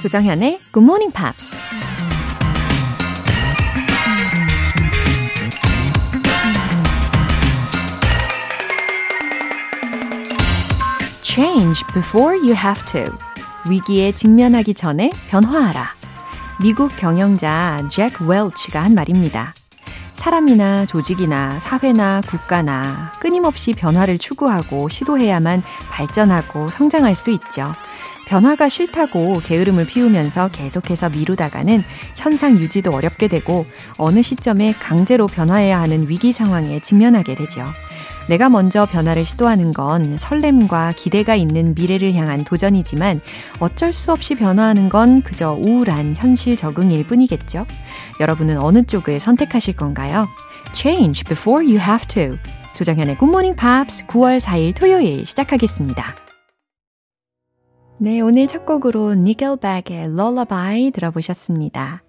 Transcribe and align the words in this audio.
조정현의 0.00 0.58
Good 0.72 0.82
Morning 0.82 1.12
Pops. 1.12 1.54
Change 11.22 11.84
before 11.92 12.34
you 12.38 12.54
have 12.54 12.82
to. 12.86 13.14
위기에 13.68 14.12
직면하기 14.12 14.72
전에 14.72 15.10
변화하라. 15.28 15.92
미국 16.62 16.96
경영자 16.96 17.86
잭 17.90 18.22
웰치가 18.22 18.82
한 18.82 18.94
말입니다. 18.94 19.52
사람이나 20.14 20.86
조직이나 20.86 21.60
사회나 21.60 22.22
국가나 22.26 23.12
끊임없이 23.20 23.74
변화를 23.74 24.16
추구하고 24.18 24.88
시도해야만 24.88 25.62
발전하고 25.90 26.68
성장할 26.68 27.14
수 27.14 27.30
있죠. 27.30 27.74
변화가 28.30 28.68
싫다고 28.68 29.40
게으름을 29.40 29.86
피우면서 29.86 30.50
계속해서 30.52 31.10
미루다가는 31.10 31.82
현상 32.14 32.58
유지도 32.58 32.92
어렵게 32.92 33.26
되고 33.26 33.66
어느 33.96 34.22
시점에 34.22 34.72
강제로 34.74 35.26
변화해야 35.26 35.80
하는 35.80 36.08
위기 36.08 36.30
상황에 36.30 36.78
직면하게 36.78 37.34
되죠. 37.34 37.64
내가 38.28 38.48
먼저 38.48 38.86
변화를 38.86 39.24
시도하는 39.24 39.72
건 39.72 40.16
설렘과 40.20 40.92
기대가 40.96 41.34
있는 41.34 41.74
미래를 41.74 42.14
향한 42.14 42.44
도전이지만 42.44 43.20
어쩔 43.58 43.92
수 43.92 44.12
없이 44.12 44.36
변화하는 44.36 44.90
건 44.90 45.22
그저 45.22 45.58
우울한 45.60 46.14
현실 46.16 46.56
적응일 46.56 47.08
뿐이겠죠. 47.08 47.66
여러분은 48.20 48.58
어느 48.58 48.84
쪽을 48.84 49.18
선택하실 49.18 49.74
건가요? 49.74 50.28
Change 50.72 51.24
before 51.24 51.66
you 51.66 51.80
have 51.80 52.06
to. 52.06 52.38
조정현의 52.76 53.16
Morning 53.20 53.60
Pops 53.60 54.06
9월 54.06 54.38
4일 54.38 54.76
토요일 54.76 55.26
시작하겠습니다. 55.26 56.29
네, 58.02 58.22
오늘 58.22 58.46
첫 58.46 58.64
곡으로 58.64 59.12
니겔백의 59.12 60.04
Lullaby 60.04 60.90
들어보셨습니다. 60.90 62.02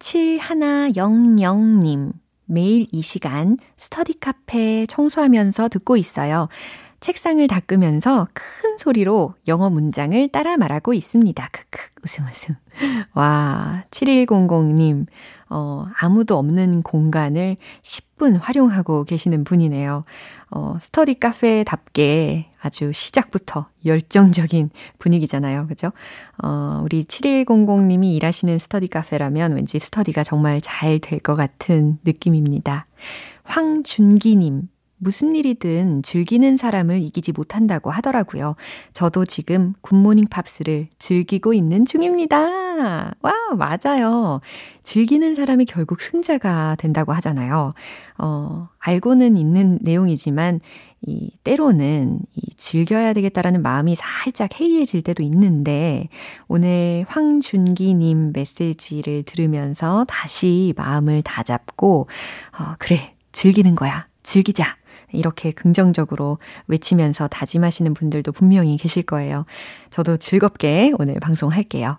7100님. 0.00 2.10
매일 2.46 2.88
이 2.90 3.02
시간 3.02 3.56
스터디 3.76 4.18
카페 4.18 4.84
청소하면서 4.86 5.68
듣고 5.68 5.96
있어요. 5.96 6.48
책상을 6.98 7.46
닦으면서 7.46 8.26
큰 8.32 8.78
소리로 8.78 9.36
영어 9.46 9.70
문장을 9.70 10.26
따라 10.30 10.56
말하고 10.56 10.92
있습니다. 10.92 11.48
크크, 11.52 11.86
웃음 12.02 12.24
웃음. 12.24 12.56
와, 13.14 13.84
7100님, 13.92 15.06
어, 15.50 15.86
아무도 16.00 16.36
없는 16.38 16.82
공간을 16.82 17.56
10분 17.82 18.38
활용하고 18.40 19.04
계시는 19.04 19.44
분이네요. 19.44 20.04
어, 20.50 20.76
스터디 20.80 21.14
카페답게 21.14 22.50
아주 22.60 22.92
시작부터 22.92 23.66
열정적인 23.84 24.70
분위기잖아요. 24.98 25.66
그죠? 25.68 25.92
어, 26.42 26.80
우리 26.84 27.04
7100님이 27.04 28.14
일하시는 28.16 28.58
스터디 28.58 28.88
카페라면 28.88 29.52
왠지 29.52 29.78
스터디가 29.78 30.24
정말 30.24 30.60
잘 30.60 30.98
될 31.00 31.20
것 31.20 31.36
같은 31.36 31.98
느낌입니다. 32.04 32.86
황준기님, 33.44 34.68
무슨 34.98 35.34
일이든 35.34 36.02
즐기는 36.02 36.56
사람을 36.56 37.00
이기지 37.00 37.32
못한다고 37.32 37.90
하더라고요. 37.90 38.56
저도 38.92 39.24
지금 39.24 39.74
굿모닝 39.80 40.26
팝스를 40.28 40.88
즐기고 40.98 41.54
있는 41.54 41.86
중입니다. 41.86 43.14
와, 43.20 43.32
맞아요. 43.56 44.40
즐기는 44.82 45.34
사람이 45.34 45.64
결국 45.64 46.00
승자가 46.00 46.76
된다고 46.78 47.12
하잖아요. 47.14 47.72
어, 48.18 48.68
알고는 48.78 49.36
있는 49.36 49.78
내용이지만, 49.82 50.60
이, 51.02 51.30
때로는 51.44 52.20
이 52.34 52.54
즐겨야 52.56 53.12
되겠다라는 53.12 53.62
마음이 53.62 53.94
살짝 53.96 54.60
해이해질 54.60 55.02
때도 55.02 55.22
있는데, 55.24 56.08
오늘 56.46 57.04
황준기님 57.08 58.32
메시지를 58.32 59.24
들으면서 59.24 60.04
다시 60.08 60.72
마음을 60.76 61.22
다잡고, 61.22 62.08
어, 62.58 62.74
그래, 62.78 63.14
즐기는 63.32 63.74
거야. 63.74 64.06
즐기자. 64.22 64.77
이렇게 65.12 65.50
긍정적으로 65.50 66.38
외치면서 66.66 67.28
다짐하시는 67.28 67.94
분들도 67.94 68.32
분명히 68.32 68.76
계실 68.76 69.02
거예요. 69.02 69.44
저도 69.90 70.16
즐겁게 70.16 70.92
오늘 70.98 71.14
방송할게요. 71.20 71.98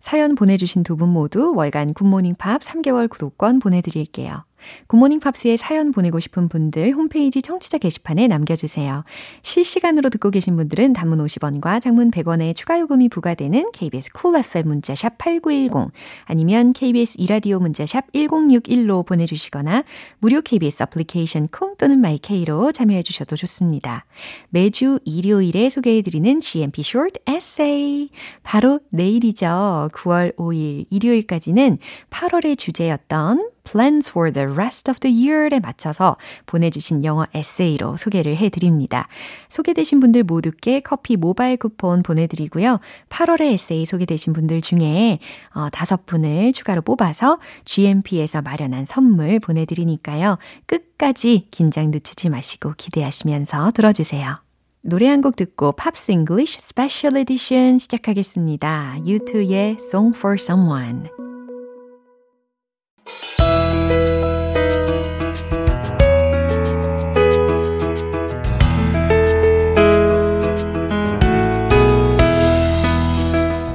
사연 0.00 0.34
보내주신 0.34 0.82
두 0.82 0.96
분 0.96 1.08
모두 1.10 1.54
월간 1.54 1.94
굿모닝 1.94 2.34
팝 2.36 2.62
3개월 2.62 3.08
구독권 3.08 3.60
보내드릴게요. 3.60 4.44
굿모닝 4.88 5.20
팝스에 5.20 5.56
사연 5.56 5.92
보내고 5.92 6.20
싶은 6.20 6.48
분들 6.48 6.92
홈페이지 6.92 7.40
청취자 7.42 7.78
게시판에 7.78 8.26
남겨주세요. 8.26 9.04
실시간으로 9.42 10.10
듣고 10.10 10.30
계신 10.30 10.56
분들은 10.56 10.92
단문 10.92 11.24
50원과 11.24 11.80
장문 11.80 12.10
100원의 12.10 12.54
추가 12.56 12.78
요금이 12.80 13.08
부과되는 13.08 13.70
KBS 13.72 14.12
쿨 14.12 14.32
cool 14.32 14.44
FM 14.44 14.68
문자샵 14.68 15.18
8910 15.18 15.92
아니면 16.24 16.72
KBS 16.72 17.14
이라디오 17.18 17.60
문자샵 17.60 18.12
1061로 18.12 19.06
보내주시거나 19.06 19.84
무료 20.18 20.40
KBS 20.40 20.82
애플리케이션 20.82 21.48
콩 21.48 21.76
또는 21.76 22.00
마이케이로 22.00 22.72
참여해 22.72 23.02
주셔도 23.02 23.36
좋습니다. 23.36 24.06
매주 24.50 24.98
일요일에 25.04 25.70
소개해드리는 25.70 26.40
GMP 26.40 26.82
Short 26.82 27.20
Essay 27.28 28.10
바로 28.42 28.80
내일이죠. 28.90 29.87
9월 29.88 30.34
5일 30.36 30.86
일요일까지는 30.90 31.78
8월의 32.10 32.58
주제였던 32.58 33.50
plans 33.70 34.10
for 34.10 34.32
the 34.32 34.48
rest 34.48 34.90
of 34.90 34.98
the 35.00 35.14
year에 35.14 35.60
맞춰서 35.60 36.16
보내주신 36.46 37.04
영어 37.04 37.26
에세이로 37.34 37.96
소개를 37.96 38.36
해드립니다. 38.36 39.08
소개되신 39.50 40.00
분들 40.00 40.24
모두께 40.24 40.80
커피 40.80 41.16
모바일 41.16 41.58
쿠폰 41.58 42.02
보내드리고요. 42.02 42.80
8월에 43.10 43.52
에세이 43.52 43.84
소개되신 43.84 44.32
분들 44.32 44.62
중에 44.62 45.18
어, 45.54 45.68
5분을 45.68 46.54
추가로 46.54 46.82
뽑아서 46.82 47.38
GMP에서 47.64 48.40
마련한 48.42 48.86
선물 48.86 49.38
보내드리니까요. 49.40 50.38
끝까지 50.66 51.48
긴장 51.50 51.90
늦추지 51.90 52.30
마시고 52.30 52.74
기대하시면서 52.76 53.72
들어주세요. 53.72 54.47
노래 54.88 55.06
한 55.06 55.20
곡 55.20 55.36
듣고 55.36 55.72
팝스 55.72 56.12
잉글리쉬 56.12 56.62
스페셜 56.62 57.14
에디션 57.18 57.76
시작하겠습니다. 57.76 58.94
U2의 59.04 59.76
Song 59.82 60.16
for 60.16 60.36
Someone. 60.40 61.10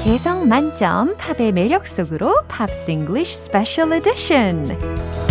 개성 0.03 0.47
만점 0.47 1.15
팝의 1.17 1.51
매력 1.51 1.85
속으로 1.85 2.41
팝스 2.47 2.89
잉글리쉬 2.89 3.37
스페셜 3.37 3.93
에디션. 3.93 5.22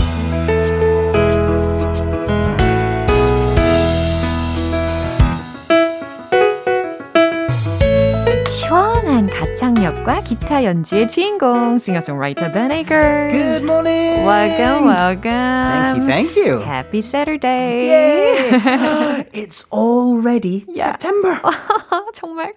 가창력과 10.05 10.21
기타 10.23 10.65
연주의 10.65 11.09
주인공 11.09 11.79
싱어송라이터 11.79 12.51
Ben 12.53 12.73
Akers. 12.73 13.33
Good 13.33 13.65
morning. 13.65 14.25
Welcome, 14.27 14.87
welcome. 14.89 15.23
Thank 15.31 15.97
you, 15.97 16.07
thank 16.07 16.37
you. 16.37 16.59
Happy 16.61 16.99
Saturday. 17.03 17.87
Yay! 17.87 19.27
it's 19.33 19.65
already 19.73 20.65
Yeah. 20.69 20.93
September. 20.99 21.39
정말 22.15 22.55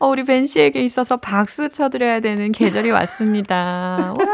어, 0.00 0.08
우리 0.08 0.24
벤 0.24 0.46
씨에게 0.46 0.80
있어서 0.84 1.16
박수 1.18 1.68
쳐드려야 1.70 2.20
되는 2.20 2.52
계절이 2.52 2.90
왔습니다. 2.90 4.14
와, 4.16 4.24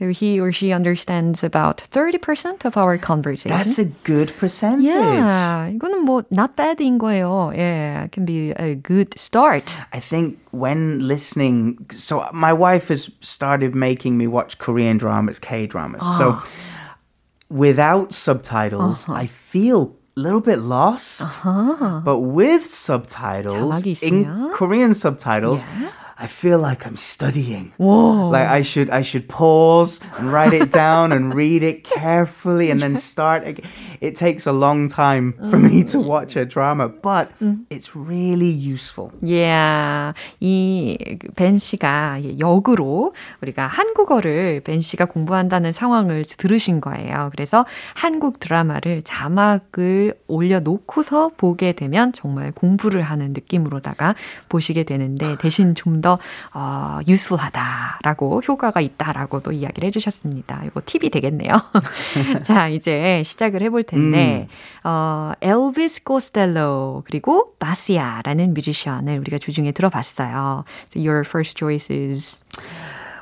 So 0.00 0.08
he 0.10 0.38
or 0.40 0.50
she 0.52 0.72
understands 0.72 1.44
about 1.44 1.82
30% 1.90 2.64
of 2.64 2.76
our 2.78 2.96
conversation. 2.98 3.56
That's 3.56 3.78
a 3.80 3.90
good 4.04 4.32
percentage. 4.38 4.88
Yeah, 4.88 5.68
이거는 5.74 6.02
뭐 6.04 6.22
not 6.32 6.54
bad인 6.57 6.97
거예요. 6.97 7.53
Yeah, 7.55 8.03
it 8.05 8.11
can 8.11 8.25
be 8.25 8.51
a 8.51 8.75
good 8.75 9.17
start. 9.17 9.81
I 9.93 9.99
think 9.99 10.37
when 10.51 11.07
listening, 11.07 11.85
so 11.91 12.27
my 12.33 12.53
wife 12.53 12.89
has 12.89 13.09
started 13.21 13.75
making 13.75 14.17
me 14.17 14.27
watch 14.27 14.57
Korean 14.57 14.97
dramas, 14.97 15.39
K 15.39 15.67
dramas. 15.67 16.01
So 16.17 16.37
without 17.49 18.13
subtitles, 18.13 19.07
I 19.07 19.27
feel 19.27 19.95
a 20.15 20.19
little 20.19 20.41
bit 20.41 20.59
lost. 20.59 21.23
But 21.43 22.19
with 22.19 22.65
subtitles, 22.65 23.81
자막이 23.81 24.03
in 24.03 24.25
있으면? 24.25 24.51
Korean 24.53 24.93
subtitles, 24.93 25.63
I 26.20 26.26
feel 26.26 26.58
like 26.58 26.84
I'm 26.84 26.96
studying. 26.96 27.72
Whoa. 27.76 28.28
Like 28.30 28.48
I 28.48 28.62
should 28.62 28.90
I 28.90 29.02
should 29.02 29.28
pause 29.28 30.00
and 30.18 30.32
write 30.32 30.52
it 30.52 30.72
down 30.72 31.12
and 31.12 31.32
read 31.32 31.62
it 31.62 31.84
carefully 31.84 32.72
and 32.72 32.82
then 32.82 32.96
start 32.96 33.46
again. 33.46 33.70
It 34.00 34.16
takes 34.16 34.44
a 34.44 34.52
long 34.52 34.88
time 34.88 35.34
for 35.48 35.58
me 35.58 35.84
to 35.94 36.00
watch 36.00 36.34
a 36.34 36.44
drama, 36.44 36.88
but 36.88 37.30
it's 37.70 37.94
really 37.94 38.50
useful. 38.50 39.12
Yeah. 39.22 40.14
이벤 40.40 41.58
씨가 41.58 42.38
역으로 42.40 43.12
우리가 43.42 43.68
한국어를 43.68 44.60
벤 44.64 44.80
씨가 44.80 45.04
공부한다는 45.04 45.72
상황을 45.72 46.24
들으신 46.24 46.80
거예요. 46.80 47.28
그래서 47.30 47.64
한국 47.94 48.40
드라마를 48.40 49.02
자막을 49.04 50.14
올려 50.26 50.58
놓고서 50.58 51.30
보게 51.36 51.72
되면 51.72 52.12
정말 52.12 52.50
공부를 52.50 53.02
하는 53.02 53.32
느낌으로다가 53.32 54.16
보시게 54.48 54.82
되는데 54.82 55.36
대신 55.38 55.76
좀더 55.76 56.07
어, 56.54 56.98
useful하다라고 57.06 58.42
효과가 58.46 58.80
있다라고도 58.80 59.52
이야기를 59.52 59.86
해주셨습니다. 59.88 60.62
이거 60.66 60.80
팁이 60.84 61.10
되겠네요. 61.10 61.52
자 62.44 62.68
이제 62.68 63.22
시작을 63.24 63.62
해볼 63.62 63.82
텐데 63.82 64.48
어, 64.84 65.32
엘비스 65.40 66.04
코스텔로 66.04 67.02
그리고 67.06 67.54
바시아라는 67.58 68.54
뮤지션을 68.54 69.18
우리가 69.18 69.38
주중에 69.38 69.72
들어봤어요. 69.72 70.64
So 70.94 71.00
your 71.02 71.20
first 71.26 71.58
choice 71.58 71.94
is 71.94 72.44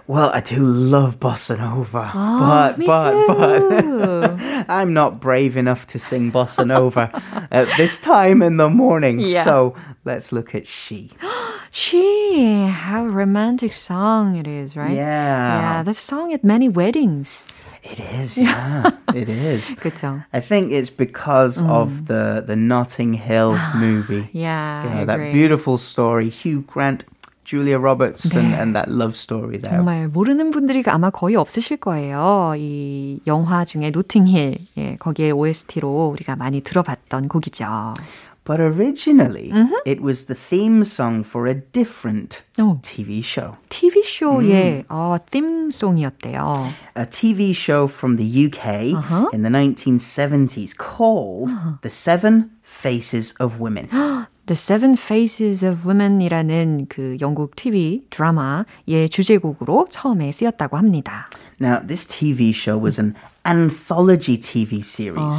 Well, 0.08 0.30
I 0.32 0.40
do 0.40 0.62
love 0.62 1.18
bossa 1.18 1.58
nova, 1.58 2.10
Ah, 2.14 2.72
but 2.76 2.86
but 2.86 3.14
but 3.26 4.40
I'm 4.68 4.92
not 4.94 5.18
brave 5.20 5.56
enough 5.56 5.86
to 5.88 5.98
sing 5.98 6.30
bossa 6.30 6.64
nova 6.64 7.10
at 7.50 7.66
this 7.76 7.98
time 7.98 8.40
in 8.40 8.56
the 8.56 8.70
morning. 8.70 9.18
Yeah. 9.18 9.42
So 9.42 9.74
let's 10.04 10.30
look 10.32 10.54
at 10.54 10.66
she. 10.66 11.10
She, 11.72 12.64
how 12.72 13.04
romantic 13.04 13.72
song 13.74 14.36
it 14.36 14.46
is, 14.46 14.76
right? 14.76 14.96
Yeah. 14.96 15.60
Yeah, 15.60 15.82
the 15.82 15.92
song 15.92 16.32
at 16.32 16.42
many 16.42 16.70
weddings. 16.70 17.48
It 17.84 18.00
is, 18.00 18.38
yeah, 18.40 18.92
it 19.12 19.28
is. 19.28 19.62
그쵸? 19.76 20.24
I 20.32 20.40
think 20.40 20.72
it's 20.72 20.88
because 20.88 21.60
Mm. 21.60 21.68
of 21.68 22.06
the 22.06 22.42
the 22.46 22.56
Notting 22.56 23.12
Hill 23.14 23.58
movie. 23.76 24.30
Yeah, 24.32 24.84
You 24.84 24.90
know, 24.94 25.04
that 25.04 25.32
beautiful 25.34 25.76
story, 25.76 26.30
Hugh 26.30 26.62
Grant, 26.62 27.04
Julia 27.45 27.77
Roberts, 27.79 28.31
and, 28.37 28.53
네. 28.53 28.61
and 28.61 28.75
that 28.75 28.87
love 28.89 29.15
story 29.15 29.57
there. 29.59 29.75
정말 29.77 30.07
모르는 30.07 30.51
분들이 30.51 30.83
아마 30.85 31.09
거의 31.09 31.35
없으실 31.35 31.77
거예요. 31.77 32.53
이 32.57 33.19
영화 33.27 33.65
중에 33.65 33.89
노팅힐, 33.91 34.57
예, 34.77 34.95
거기에 34.97 35.31
OST로 35.31 36.07
우리가 36.13 36.35
많이 36.35 36.61
들어봤던 36.61 37.27
곡이죠. 37.27 37.95
But 38.43 38.59
originally, 38.59 39.51
Mm-hmm. 39.51 39.81
it 39.85 40.01
was 40.01 40.25
the 40.25 40.33
theme 40.35 40.81
song 40.83 41.23
for 41.23 41.47
a 41.47 41.53
different 41.73 42.41
오, 42.57 42.79
TV 42.81 43.19
show. 43.19 43.55
TV 43.69 44.01
쇼의 44.03 44.85
어, 44.89 45.17
팀송이었대요. 45.29 46.53
A 46.97 47.05
TV 47.05 47.51
show 47.51 47.85
from 47.87 48.17
the 48.17 48.25
UK 48.25 48.93
Uh-huh. 48.95 49.29
in 49.33 49.43
the 49.43 49.49
1970s 49.51 50.75
called 50.77 51.51
The 51.81 51.89
Seven 51.89 52.49
Faces 52.63 53.33
of 53.39 53.59
Women. 53.59 53.87
The 54.47 54.55
Seven 54.55 54.93
Faces 54.93 55.63
of 55.65 55.87
Women이라는 55.87 56.87
그 56.89 57.15
영국 57.21 57.55
TV 57.55 58.03
드라마의 58.09 59.09
주제곡으로 59.09 59.87
처음에 59.89 60.31
쓰였다고 60.31 60.77
합니다. 60.77 61.29
Now, 61.61 61.79
this 61.85 62.05
TV 62.05 62.49
show 62.49 62.77
was 62.81 62.99
an 62.99 63.13
anthology 63.45 64.37
TV 64.39 64.79
series. 64.79 65.35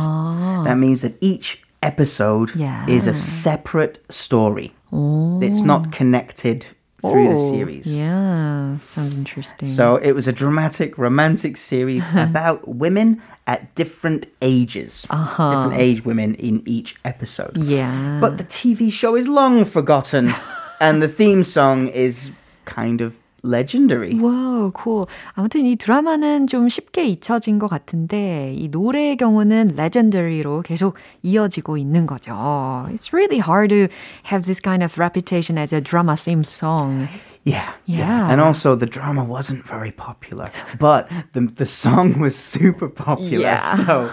That 0.65 0.79
means 0.79 1.03
that 1.03 1.17
each 1.21 1.61
episode 1.83 2.53
Yeah. 2.57 2.87
is 2.89 3.07
a 3.09 3.13
separate 3.13 4.01
story. 4.11 4.73
It's 5.43 5.63
not 5.65 5.91
connected 5.91 6.67
through 7.02 7.28
the 7.30 7.36
Oh, 7.36 7.52
series. 7.52 7.96
Yeah, 7.96 8.78
sounds 8.92 9.16
interesting. 9.16 9.68
So 9.70 9.98
it 9.98 10.14
was 10.14 10.28
a 10.28 10.34
dramatic, 10.34 10.98
romantic 10.98 11.58
series 11.58 12.08
about 12.16 12.68
women 12.68 13.22
at 13.46 13.74
different 13.76 14.26
ages, 14.42 15.06
uh-huh. 15.10 15.50
different 15.50 15.74
age 15.80 16.04
women 16.04 16.36
in 16.36 16.64
each 16.66 16.96
episode. 17.06 17.56
yeah. 17.58 18.18
But 18.20 18.38
the 18.38 18.44
TV 18.44 18.92
show 18.92 19.16
is 19.16 19.28
long 19.28 19.64
forgotten, 19.66 20.34
and 20.82 21.02
the 21.02 21.08
theme 21.08 21.44
song 21.44 21.88
is 21.88 22.32
kind 22.66 23.00
of 23.02 23.18
legendary. 23.44 24.14
Wow, 24.16 24.72
cool. 24.76 25.08
아무튼 25.34 25.66
이 25.66 25.76
드라마는 25.76 26.48
좀 26.48 26.70
쉽게 26.70 27.06
잊혀진 27.06 27.60
것 27.60 27.68
같은데 27.68 28.54
이 28.56 28.70
노래의 28.70 29.18
경우는 29.18 29.76
legendary로 29.78 30.62
계속 30.64 30.96
이어지고 31.24 31.78
있는 31.78 32.08
거죠. 32.08 32.88
It's 32.92 33.14
really 33.14 33.40
hard 33.40 33.70
to 33.70 33.88
have 34.24 34.46
this 34.46 34.60
kind 34.60 34.84
of 34.84 34.98
reputation 34.98 35.58
as 35.58 35.74
a 35.74 35.82
drama 35.82 36.16
theme 36.16 36.44
song. 36.44 37.08
Yeah, 37.44 37.72
yeah, 37.86 37.98
yeah. 38.00 38.32
And 38.32 38.42
also 38.42 38.76
the 38.76 38.86
drama 38.86 39.24
wasn't 39.24 39.66
very 39.66 39.92
popular, 39.92 40.52
but 40.80 41.08
the 41.34 41.48
the 41.56 41.66
song 41.66 42.20
was 42.20 42.36
super 42.36 42.90
popular. 42.90 43.40
Yeah. 43.40 43.76
So, 43.88 44.10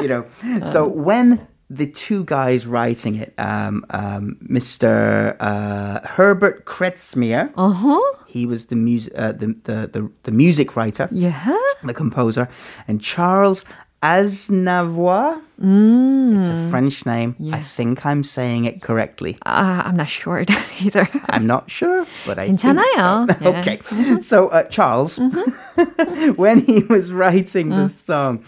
you 0.00 0.08
know, 0.08 0.24
so 0.64 0.86
when 0.86 1.46
the 1.68 1.86
two 1.86 2.24
guys 2.24 2.66
writing 2.66 3.16
it, 3.16 3.34
um, 3.38 3.84
um, 3.90 4.36
Mr. 4.48 5.36
Uh, 5.40 6.00
Herbert 6.04 6.64
Kretzmer. 6.64 7.52
Uh-huh 7.56 8.00
he 8.33 8.45
was 8.45 8.65
the 8.67 8.75
music, 8.75 9.13
uh, 9.17 9.31
the, 9.33 9.55
the 9.63 9.87
the 9.91 10.09
the 10.23 10.31
music 10.31 10.75
writer, 10.75 11.07
Yeah? 11.11 11.57
the 11.83 11.93
composer, 11.93 12.47
and 12.87 13.01
Charles 13.01 13.65
Aznavour. 14.01 15.41
It's 15.59 16.47
a 16.47 16.69
French 16.69 17.05
name. 17.05 17.35
I 17.51 17.59
think 17.59 18.05
I'm 18.05 18.23
saying 18.23 18.63
it 18.65 18.81
correctly. 18.81 19.35
Uh, 19.45 19.83
I'm 19.85 19.97
not 19.97 20.07
sure 20.07 20.45
either. 20.79 21.09
I'm 21.27 21.45
not 21.45 21.69
sure, 21.69 22.07
but 22.25 22.39
I 22.39 22.47
think 22.47 22.59
괜찮아요. 22.61 23.27
so. 23.27 23.35
Yeah. 23.43 23.59
okay. 23.59 24.19
So 24.21 24.47
uh, 24.49 24.63
Charles, 24.71 25.19
when 26.35 26.61
he 26.61 26.83
was 26.87 27.11
writing 27.11 27.69
the 27.75 27.89
song, 27.89 28.43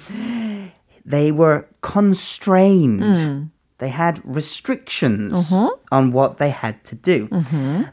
they 1.06 1.32
were 1.34 1.68
constrained. 1.82 3.52
They 3.80 3.90
had 3.90 4.22
restrictions 4.24 5.52
on 5.92 6.12
what 6.12 6.38
they 6.38 6.52
had 6.52 6.84
to 6.86 6.96
do. 6.96 7.28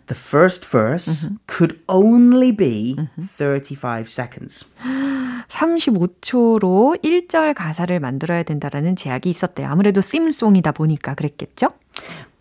The 0.07 0.15
first 0.15 0.67
verse 0.67 1.27
could 1.47 1.81
only 1.89 2.53
be 2.53 2.97
35 3.17 4.07
seconds. 4.07 4.67
35초로 5.49 7.03
1절 7.03 7.55
가사를 7.55 7.99
만들어야 8.01 8.43
된다라는 8.43 8.97
제약이 8.97 9.31
있었대요. 9.31 9.69
아무래도 9.69 10.03
sim송이다 10.03 10.73
보니까 10.73 11.15
그랬겠죠? 11.15 11.73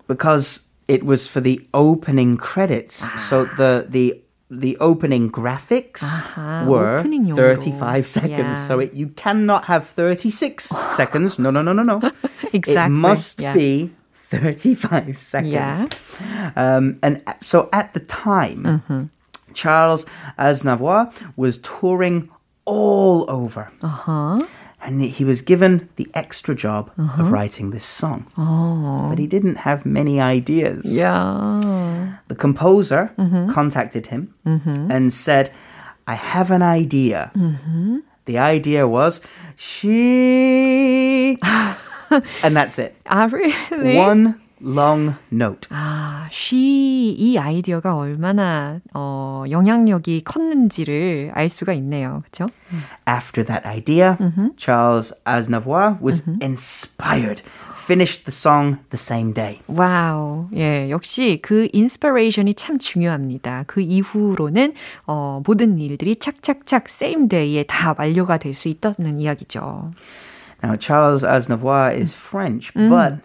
because 0.08 0.62
it 0.88 1.06
was 1.06 1.28
for 1.28 1.42
the 1.42 1.60
opening 1.74 2.38
credits. 2.38 3.06
So 3.30 3.46
the 3.58 3.86
the 3.90 4.21
the 4.53 4.77
opening 4.79 5.31
graphics 5.31 6.03
Aha, 6.03 6.67
were 6.69 6.99
opening 6.99 7.35
35 7.35 8.07
seconds. 8.07 8.31
Yeah. 8.31 8.67
So 8.67 8.81
it, 8.81 8.93
you 8.93 9.09
cannot 9.09 9.65
have 9.65 9.87
36 9.87 10.65
seconds. 10.91 11.39
No, 11.39 11.51
no, 11.51 11.63
no, 11.63 11.73
no, 11.73 11.83
no. 11.83 12.13
exactly. 12.53 12.73
It 12.73 12.89
must 12.91 13.41
yeah. 13.41 13.55
be 13.55 13.91
35 14.13 15.21
seconds. 15.21 15.53
Yeah. 15.53 16.53
Um, 16.55 16.99
and 17.03 17.23
uh, 17.27 17.33
so 17.41 17.71
at 17.73 17.95
the 17.95 18.01
time, 18.01 18.63
mm-hmm. 18.63 19.05
Charles 19.55 20.05
Aznavour 20.39 21.11
was 21.37 21.57
touring 21.59 22.29
all 22.67 23.29
over. 23.31 23.73
Uh-huh. 23.83 24.39
And 24.85 25.01
he 25.01 25.25
was 25.25 25.43
given 25.43 25.89
the 25.97 26.11
extra 26.13 26.55
job 26.55 26.91
uh-huh. 26.99 27.23
of 27.23 27.31
writing 27.31 27.71
this 27.71 27.87
song. 27.87 28.27
Oh. 28.37 29.09
But 29.09 29.19
he 29.19 29.29
didn't 29.29 29.57
have 29.57 29.87
many 29.87 30.21
ideas. 30.21 30.93
Yeah 30.93 31.61
The 32.32 32.36
composer 32.36 33.12
Mm-hmm. 33.18 33.50
contacted 33.50 34.08
him 34.08 34.34
and 34.46 35.12
said, 35.14 35.52
I 36.08 36.16
have 36.16 36.52
an 36.52 36.62
idea. 36.62 37.32
The 38.26 38.38
idea 38.40 38.88
was, 38.88 39.22
she. 39.56 41.38
and 42.44 42.56
that's 42.56 42.80
it. 42.80 42.96
Ah, 43.06 43.28
really? 43.32 43.96
One 43.98 44.36
long 44.60 45.16
note. 45.32 45.68
아, 45.70 46.28
she 46.32 47.16
이 47.18 47.38
아이디어가 47.38 47.96
얼마나 47.96 48.80
어, 48.94 49.44
영향력이 49.50 50.24
컸는지를 50.24 51.32
알 51.36 51.48
수가 51.50 51.74
있네요. 51.74 52.24
그렇죠? 52.26 52.52
After 53.08 53.44
that 53.46 53.66
idea, 53.66 54.18
Charles 54.58 55.14
Aznavour 55.26 55.98
was 56.02 56.24
inspired, 56.42 57.42
finished 57.88 58.26
the 58.26 58.32
song 58.32 58.78
the 58.90 58.98
same 58.98 59.34
day. 59.34 59.60
와우. 59.68 60.50
예, 60.56 60.90
역시 60.90 61.40
그 61.42 61.68
인스피레이션이 61.72 62.54
참 62.56 62.78
중요합니다. 62.80 63.64
그 63.68 63.80
이후로는 63.82 64.74
어, 65.06 65.42
모든 65.46 65.78
일들이 65.80 66.16
착착착 66.18 66.86
same 66.90 67.28
day에 67.30 67.64
다 67.64 67.96
완료가 67.98 68.38
될 68.40 68.54
수 68.54 68.68
있다는 68.68 69.20
이야기죠. 69.20 69.92
Now, 70.64 70.76
Charles 70.76 71.24
Aznavour 71.24 71.94
is 71.94 72.16
French, 72.16 72.74
but 72.74 73.20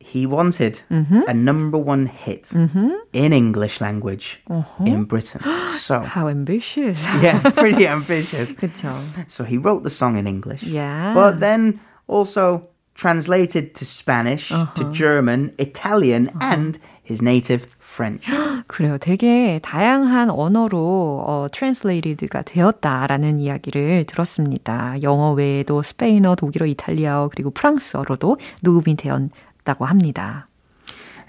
he 0.00 0.26
wanted 0.26 0.80
a 0.90 1.32
number 1.32 1.78
one 1.78 2.06
hit 2.06 2.50
in 2.52 3.32
English 3.32 3.80
language 3.80 4.40
in 4.84 5.04
Britain. 5.04 5.40
So, 5.68 6.00
How 6.00 6.28
ambitious. 6.28 6.98
yeah, 7.22 7.38
pretty 7.54 7.86
ambitious. 7.86 8.52
그쵸. 8.54 8.92
So 9.28 9.44
he 9.44 9.56
wrote 9.56 9.84
the 9.84 9.90
song 9.90 10.16
in 10.18 10.26
English. 10.26 10.64
Yeah. 10.64 11.14
But 11.14 11.38
then 11.40 11.78
also 12.08 12.68
translated 12.94 13.74
to 13.74 13.84
Spanish, 13.84 14.48
to 14.48 14.90
German, 14.90 15.52
Italian, 15.58 16.30
and 16.40 16.78
his 17.02 17.22
native 17.22 17.66
French. 17.78 18.26
그래요. 18.66 18.98
되게 18.98 19.60
다양한 19.62 20.30
언어로 20.30 21.24
어, 21.26 21.46
translated가 21.52 22.42
되었다라는 22.42 23.38
이야기를 23.38 24.04
들었습니다. 24.06 25.00
영어 25.02 25.32
외에도 25.32 25.82
스페인어, 25.82 26.34
독일어, 26.36 26.66
이탈리아어 26.66 27.28
그리고 27.28 27.50
프랑스어로도 27.50 28.38
녹음이 28.62 28.96
되었다고 28.96 29.84
합니다. 29.84 30.48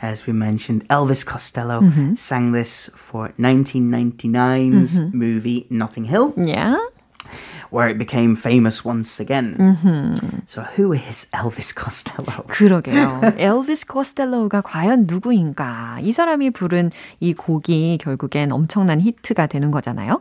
As 0.04 0.30
we 0.30 0.34
mentioned, 0.36 0.86
Elvis 0.90 1.26
Costello 1.26 1.82
sang 2.16 2.52
this 2.54 2.92
for 2.96 3.34
1999's 3.40 5.12
movie 5.14 5.66
Notting 5.72 6.06
Hill, 6.06 6.34
Yeah. 6.38 6.78
Where 7.73 7.89
it 7.89 7.97
became 7.99 8.37
famous 8.37 8.85
once 8.85 9.19
again. 9.19 9.57
So 10.47 10.63
who 10.77 10.93
is 10.93 11.27
Elvis 11.33 11.75
Costello? 11.75 12.45
그러게요. 12.49 13.35
엘비스 13.39 13.87
코스텔로가 13.87 14.61
과연 14.61 15.07
누구인가? 15.09 15.99
이 16.03 16.13
사람이 16.13 16.51
부른 16.51 16.91
이 17.21 17.33
곡이 17.33 17.99
결국엔 17.99 18.53
엄청난 18.53 19.01
히트가 19.01 19.47
되는 19.47 19.71
거잖아요. 19.71 20.21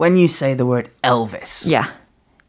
When 0.00 0.14
you 0.16 0.24
say 0.26 0.54
the 0.56 0.66
word 0.68 0.90
Elvis, 1.02 1.64
Yeah. 1.70 1.88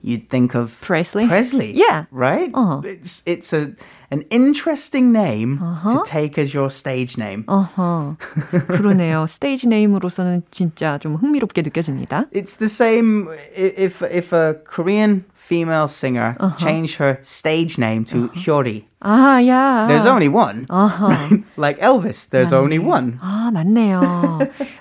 you'd 0.03 0.29
think 0.29 0.55
of 0.55 0.79
Presley? 0.83 1.27
Presley. 1.27 1.73
Yeah. 1.73 2.05
Right? 2.11 2.51
Uh-huh. 2.55 2.83
It's 2.85 3.23
it's 3.27 3.53
a 3.53 3.73
an 4.11 4.23
interesting 4.31 5.11
name 5.13 5.59
to 5.59 6.03
take 6.05 6.39
as 6.39 6.53
your 6.55 6.71
stage 6.71 7.17
name. 7.19 7.45
어허. 7.49 8.17
그러네요. 8.69 9.27
스테이지 9.27 9.67
네임으로서는 9.69 10.43
진짜 10.51 10.99
좀 10.99 11.17
흥미롭게 11.17 11.63
느껴집니다. 11.63 12.27
It's 12.33 12.59
the 12.59 12.69
same 12.69 13.29
i- 13.57 13.75
if 13.77 14.03
if 14.03 14.33
a 14.33 14.55
Korean 14.65 15.25
female 15.49 15.87
singer 15.89 16.37
changed 16.59 16.97
her 16.99 17.19
stage 17.23 17.79
name 17.79 18.05
to 18.05 18.29
Hyori. 18.35 18.85
아, 19.01 19.45
야. 19.47 19.87
There's 19.87 20.07
only 20.07 20.29
one. 20.29 20.65
어허. 20.69 21.45
Like 21.59 21.79
Elvis, 21.81 22.31
there's 22.31 22.53
only 22.55 22.79
one. 22.79 23.19
아, 23.21 23.51
맞네요. 23.53 24.01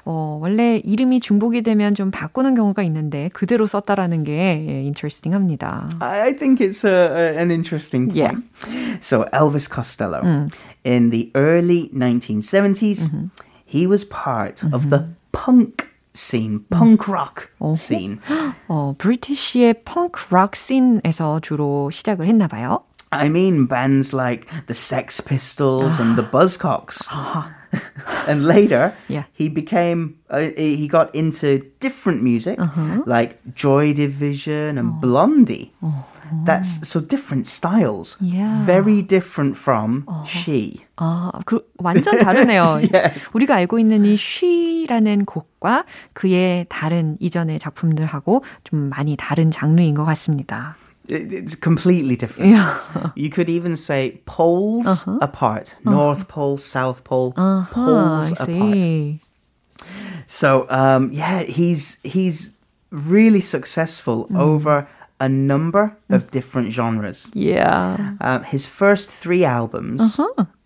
어, 0.05 0.39
원래 0.41 0.77
이름이 0.77 1.19
중복이 1.19 1.61
되면 1.61 1.93
좀 1.93 2.09
바꾸는 2.09 2.55
경우가 2.55 2.83
있는데 2.83 3.29
그대로 3.33 3.67
썼다라는 3.67 4.23
게 4.23 4.31
예, 4.65 4.71
interesting 4.83 5.33
합니다. 5.35 5.89
I 5.99 6.21
I 6.29 6.35
think 6.37 6.61
it's 6.65 6.85
a, 6.85 6.91
a- 6.91 7.37
an 7.37 7.51
interesting 7.51 8.11
Yeah. 8.15 8.31
point. 8.63 9.03
So 9.03 9.25
Elvis 9.33 9.67
Costello, 9.69 10.47
in 10.85 11.09
the 11.09 11.29
early 11.35 11.89
1970s, 11.93 13.09
he 13.65 13.85
was 13.87 14.05
part 14.05 14.63
of 14.71 14.89
the 14.89 15.07
punk 15.33 15.87
scene, 16.13 16.59
punk 16.69 17.07
rock 17.07 17.47
scene. 17.75 18.19
어, 18.67 18.95
브리티시의 18.97 19.83
펑크 19.83 20.33
락 20.33 20.55
씬에서 20.55 21.39
주로 21.41 21.89
시작을 21.91 22.27
했나 22.27 22.47
봐요. 22.47 22.83
I 23.11 23.27
mean 23.29 23.67
bands 23.67 24.13
like 24.15 24.47
the 24.65 24.73
Sex 24.73 25.21
Pistols 25.23 25.99
and 26.01 26.15
the 26.15 26.23
Buzzcocks. 26.27 27.01
and 28.27 28.45
later, 28.47 28.93
Yeah. 29.07 29.23
he 29.33 29.49
became 29.49 30.15
uh, 30.29 30.49
he 30.57 30.87
got 30.87 31.13
into 31.15 31.59
different 31.79 32.23
music 32.23 32.57
like 33.05 33.37
Joy 33.53 33.93
Division 33.93 34.77
and 34.77 34.99
Blondie. 35.01 35.73
That's 36.45 36.87
so 36.87 36.99
different 36.99 37.45
styles. 37.45 38.17
Yeah. 38.19 38.65
Very 38.65 39.01
different 39.03 39.55
from 39.57 40.05
She. 40.25 40.81
아, 40.97 41.31
그 41.45 41.61
완전 41.77 42.17
다르네요. 42.17 42.79
Yeah. 42.91 43.13
우리가 43.33 43.55
알고 43.55 43.77
있는 43.77 44.05
이 44.05 44.17
쉬라는 44.17 45.25
곡과 45.25 45.85
그의 46.13 46.65
다른 46.69 47.17
이전의 47.19 47.59
작품들하고 47.59 48.43
좀 48.63 48.89
많이 48.89 49.15
다른 49.17 49.51
장르인 49.51 49.93
것 49.95 50.05
같습니다. 50.05 50.75
It- 51.09 51.29
It's 51.33 51.53
completely 51.61 52.15
different. 52.15 52.55
Yeah. 52.55 52.79
You 53.15 53.29
could 53.29 53.49
even 53.49 53.75
say 53.75 54.21
poles 54.25 55.03
apart. 55.21 55.75
North 55.85 56.27
Pole, 56.29 56.57
South 56.57 57.03
Pole, 57.03 57.33
Uh-huh, 57.35 57.67
poles 57.75 58.31
I 58.39 58.43
apart. 58.43 58.81
see. 58.81 59.19
So 60.27 60.65
um, 60.69 61.09
yeah, 61.11 61.43
he's 61.43 61.99
he's 62.03 62.53
really 62.89 63.41
successful 63.41 64.27
over 64.35 64.87
a 65.20 65.28
number 65.28 65.96
of 66.08 66.30
different 66.30 66.72
genres. 66.72 67.28
Yeah. 67.34 68.14
Um, 68.20 68.44
his 68.44 68.66
first 68.66 69.10
three 69.10 69.44
albums 69.44 70.18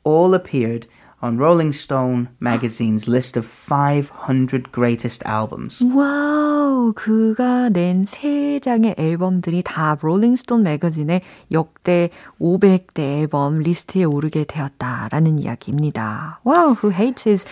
all 0.04 0.34
appeared 0.34 0.86
on 1.21 1.37
Rolling 1.39 1.73
Stone 1.73 2.29
magazine's 2.39 3.07
list 3.07 3.35
of 3.37 3.45
500 3.47 4.71
greatest 4.71 5.23
albums. 5.25 5.81
와우, 5.81 6.93
그가 6.93 7.69
낸 7.69 8.05
세 8.05 8.59
장의 8.59 8.93
앨범들이 8.99 9.63
다 9.63 9.97
롤링스톤 9.99 10.61
매거진의 10.61 11.21
역대 11.51 12.11
500대 12.39 12.99
앨범 13.21 13.59
리스트에 13.59 14.03
오르게 14.03 14.43
되었다라는 14.45 15.39
이야기입니다. 15.39 16.39
Wow, 16.45 16.75
who 16.75 16.91
hates 16.91 17.23
his 17.27 17.45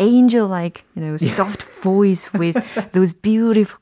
angel-like, 0.00 0.82
you 0.96 1.02
know, 1.04 1.16
soft 1.16 1.62
voice 1.80 2.28
with 2.34 2.56
those 2.90 3.12
beautiful, 3.12 3.78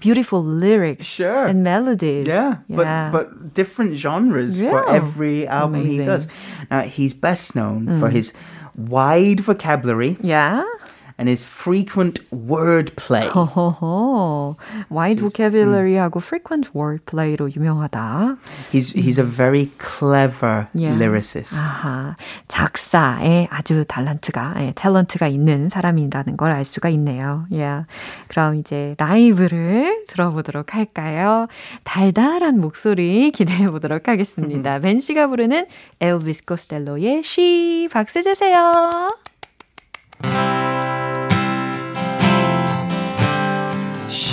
beautiful 0.00 0.42
lyrics 0.42 1.06
Sure. 1.06 1.46
and 1.46 1.62
melodies. 1.62 2.26
Yeah, 2.26 2.56
yeah. 2.66 3.10
but 3.12 3.30
but 3.30 3.54
different 3.54 3.94
genres 3.94 4.58
for 4.58 4.82
Yeah. 4.82 4.98
every 4.98 5.46
album 5.46 5.84
he 5.86 6.00
Amazing. 6.02 6.06
does. 6.06 6.28
Now 6.70 6.80
he's 6.82 7.14
best 7.14 7.54
known 7.54 7.86
for 8.00 8.08
his 8.10 8.32
wide 8.77 9.39
vocabulary 9.39 10.17
yeah. 10.21 10.63
And 11.17 11.29
his 11.29 11.45
frequent 11.45 12.19
wordplay. 12.31 13.27
허허허. 13.29 14.55
wide 14.91 15.21
vocabulary하고 15.21 16.17
frequent 16.21 16.69
wordplay로 16.75 17.49
유명하다. 17.55 18.37
He's 18.71 18.93
he's 18.93 19.17
a 19.17 19.25
very 19.25 19.71
clever 19.79 20.67
Yeah. 20.75 20.97
lyricist. 20.99 21.55
아하, 21.55 22.15
작사에 22.47 23.47
아주 23.49 23.85
탤런트가, 23.85 24.53
예, 24.59 24.73
탤런트가 24.73 25.31
있는 25.31 25.69
사람이라는 25.69 26.37
걸 26.37 26.51
알 26.51 26.63
수가 26.65 26.89
있네요. 26.89 27.45
Yeah. 27.51 27.85
그럼 28.27 28.55
이제 28.55 28.95
라이브를 28.97 30.03
들어보도록 30.07 30.75
할까요? 30.75 31.47
달달한 31.83 32.59
목소리 32.59 33.31
기대해 33.31 33.69
보도록 33.69 34.07
하겠습니다. 34.07 34.79
벤 34.79 34.99
씨가 34.99 35.27
부르는 35.27 35.65
엘비스 36.01 36.45
코스텔로의 36.45 37.19
She 37.25 37.87
박수 37.91 38.21
주세요. 38.21 38.73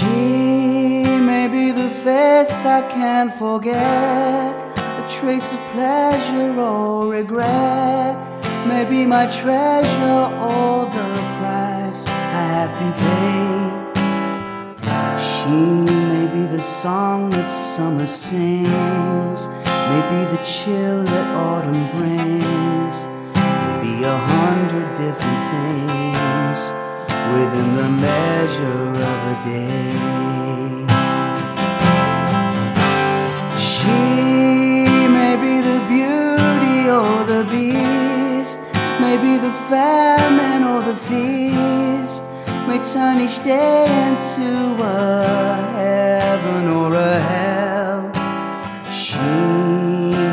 She 0.02 1.04
may 1.30 1.46
be 1.46 1.70
the 1.70 1.88
face 1.88 2.64
I 2.64 2.82
can't 2.90 3.32
forget, 3.32 4.52
a 4.76 5.06
trace 5.08 5.52
of 5.52 5.60
pleasure 5.72 6.58
or 6.58 7.08
regret. 7.08 8.18
Maybe 8.66 9.06
my 9.06 9.26
treasure 9.26 10.22
or 10.50 10.86
the 10.86 11.10
price 11.38 12.04
I 12.06 12.42
have 12.56 12.72
to 12.82 12.88
pay. 13.02 13.82
She 15.30 15.60
may 16.12 16.26
be 16.36 16.46
the 16.56 16.62
song 16.62 17.30
that 17.30 17.48
summer 17.48 18.06
sings, 18.06 19.48
maybe 19.92 20.18
the 20.34 20.40
chill 20.44 21.04
that 21.04 21.26
autumn 21.46 21.84
brings, 21.96 22.96
maybe 23.34 24.04
a 24.04 24.16
hundred 24.16 24.88
different 24.98 25.42
things 25.52 26.11
within 27.34 27.68
the 27.74 27.88
measure 28.06 28.88
of 29.10 29.18
a 29.32 29.36
day. 29.44 29.92
She 33.56 34.02
may 35.18 35.34
be 35.46 35.54
the 35.70 35.80
beauty 35.94 36.78
or 36.90 37.24
the 37.24 37.44
beast, 37.50 38.58
maybe 39.00 39.38
the 39.38 39.52
famine 39.70 40.62
or 40.64 40.82
the 40.82 40.96
feast, 40.96 42.22
may 42.68 42.78
turn 42.92 43.20
each 43.20 43.42
day 43.42 43.84
into 44.06 44.50
a 44.82 45.56
heaven 45.80 46.68
or 46.68 46.94
a 46.94 47.20
hell. 47.20 48.12
She 48.90 49.18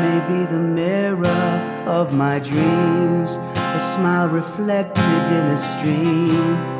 may 0.04 0.20
be 0.28 0.44
the 0.54 0.60
mirror 0.60 1.44
of 1.86 2.12
my 2.12 2.38
dreams, 2.38 3.38
a 3.56 3.80
smile 3.80 4.28
reflected 4.28 5.22
in 5.38 5.46
a 5.46 5.58
stream. 5.58 6.79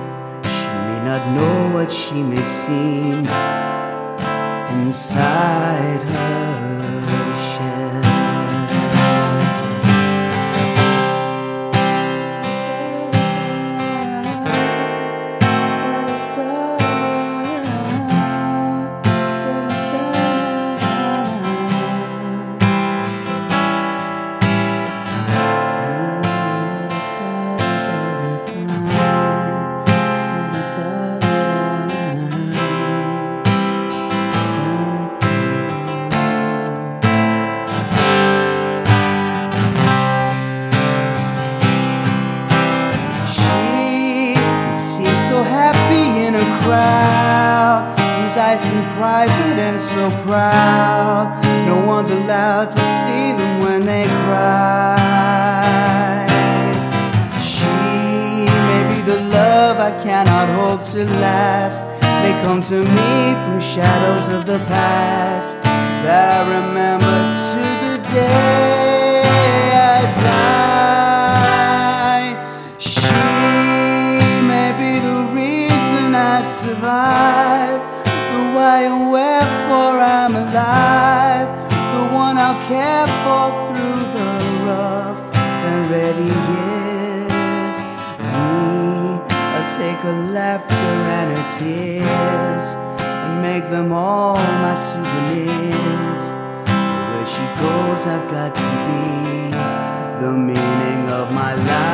Not 1.05 1.35
know 1.35 1.75
what 1.75 1.91
she 1.91 2.23
may 2.23 2.45
seem 2.45 3.27
inside 4.77 6.03
her 6.03 6.60
private 49.01 49.59
and 49.69 49.81
so 49.81 50.11
proud. 50.27 51.25
No 51.67 51.77
one's 51.87 52.11
allowed 52.11 52.69
to 52.77 52.83
see 53.01 53.33
them 53.33 53.61
when 53.65 53.81
they 53.87 54.05
cry. 54.05 54.99
She 57.41 57.65
may 58.69 58.83
be 58.93 59.01
the 59.11 59.19
love 59.39 59.79
I 59.79 59.91
cannot 60.05 60.49
hope 60.61 60.83
to 60.93 61.01
last. 61.27 61.81
May 62.23 62.35
come 62.45 62.61
to 62.73 62.79
me 62.99 63.13
from 63.43 63.59
shadows 63.59 64.25
of 64.37 64.45
the 64.45 64.59
past 64.75 65.57
that 66.05 66.27
I 66.37 66.39
remember 66.59 67.19
to 67.49 67.65
the 67.87 67.97
day 68.13 69.73
I 69.97 69.99
die. 70.31 72.29
She 72.77 73.25
may 74.53 74.71
be 74.83 74.93
the 75.09 75.19
reason 75.41 76.05
I 76.15 76.19
survive, 76.43 77.80
why 78.55 78.83
and 78.85 79.11
wherefore 79.11 79.97
I'm 79.99 80.35
alive, 80.35 81.49
the 81.95 82.05
one 82.15 82.37
I'll 82.39 82.61
care 82.67 83.07
for 83.23 83.47
through 83.67 84.03
the 84.17 84.29
rough 84.69 85.21
and 85.37 85.91
ready 85.91 86.31
years. 86.53 87.77
Me, 88.31 89.21
I'll 89.55 89.69
take 89.79 89.99
her 90.09 90.19
laughter 90.39 90.93
and 91.19 91.29
her 91.37 91.47
tears 91.59 92.65
and 93.01 93.43
make 93.43 93.71
them 93.71 93.93
all 93.93 94.37
my 94.37 94.75
souvenirs. 94.75 96.25
Where 97.11 97.29
she 97.35 97.45
goes, 97.63 98.07
I've 98.07 98.29
got 98.31 98.55
to 98.55 98.71
be. 98.87 99.51
The 100.25 100.33
meaning 100.33 101.09
of 101.09 101.33
my 101.33 101.55
life 101.55 101.90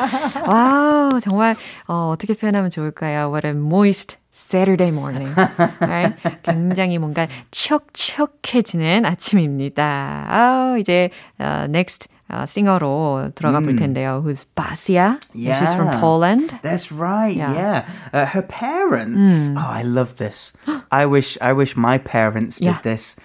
와우, 0.47 1.19
정말, 1.19 1.55
어, 1.87 2.09
어떻게 2.13 2.33
표현하면 2.33 2.69
좋을까요? 2.69 3.29
What 3.31 3.45
a 3.47 3.51
moist 3.51 4.17
Saturday 4.33 4.91
morning. 4.91 5.33
Right? 5.79 6.15
굉장히 6.43 6.97
뭔가 6.97 7.27
촉촉해지는 7.51 9.05
아침입니다. 9.05 10.25
아, 10.27 10.75
이제, 10.79 11.09
uh, 11.39 11.65
next 11.69 12.07
uh, 12.31 12.45
싱어로 12.45 13.31
들어가 13.35 13.59
볼 13.59 13.75
텐데요. 13.75 14.21
Who's 14.25 14.45
Basia? 14.55 15.17
She's 15.33 15.73
from 15.73 15.87
Yeah. 15.87 15.99
Poland. 16.01 16.59
That's 16.63 16.91
right. 16.91 17.35
Yeah. 17.35 17.53
Yeah. 17.53 17.85
Uh, 18.11 18.25
her 18.25 18.41
parents. 18.41 19.49
Oh, 19.55 19.61
I 19.61 19.83
love 19.83 20.15
this. 20.17 20.51
I 20.91 21.05
wish. 21.05 21.37
I 21.39 21.53
wish 21.53 21.77
my 21.77 21.97
parents 21.99 22.57
did 22.57 22.65
Yeah. 22.65 22.81
this. 22.81 23.15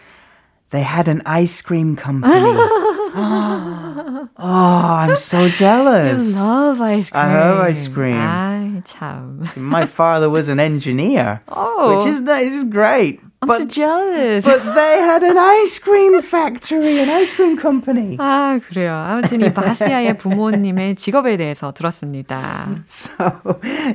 They 0.71 0.83
had 0.83 1.09
an 1.09 1.23
ice 1.27 1.63
cream 1.63 1.97
company. 1.97 2.39
oh, 3.15 4.29
I'm 4.39 5.17
so 5.17 5.45
You 5.45 5.51
jealous. 5.51 6.37
love 6.37 6.81
ice 6.81 7.11
cream. 7.11 7.23
I 7.23 7.35
love 7.41 7.59
ice 7.61 7.89
cream. 7.89 8.17
아이, 8.17 8.83
참. 8.85 9.45
My 9.57 9.87
father 9.87 10.29
was 10.31 10.49
an 10.49 10.61
engineer, 10.61 11.43
Oh. 11.49 11.97
which 11.97 12.07
is 12.07 12.21
which 12.21 12.53
is 12.53 12.65
great. 12.65 13.21
I'm 13.43 13.49
but 13.49 13.59
so 13.59 13.65
jealous. 13.65 14.45
but 14.45 14.63
they 14.75 14.99
had 15.01 15.23
an 15.23 15.39
ice 15.39 15.79
cream 15.79 16.21
factory, 16.21 17.01
an 17.01 17.09
ice 17.09 17.33
cream 17.33 17.57
company. 17.57 18.19
아, 18.19 18.61
그래요. 18.69 18.93
아무튼 18.93 19.41
이 19.41 19.51
바시아의 19.53 20.19
부모님의 20.19 20.95
직업에 20.97 21.39
대해서 21.39 21.73
들었습니다. 21.73 22.69
So 22.87 23.15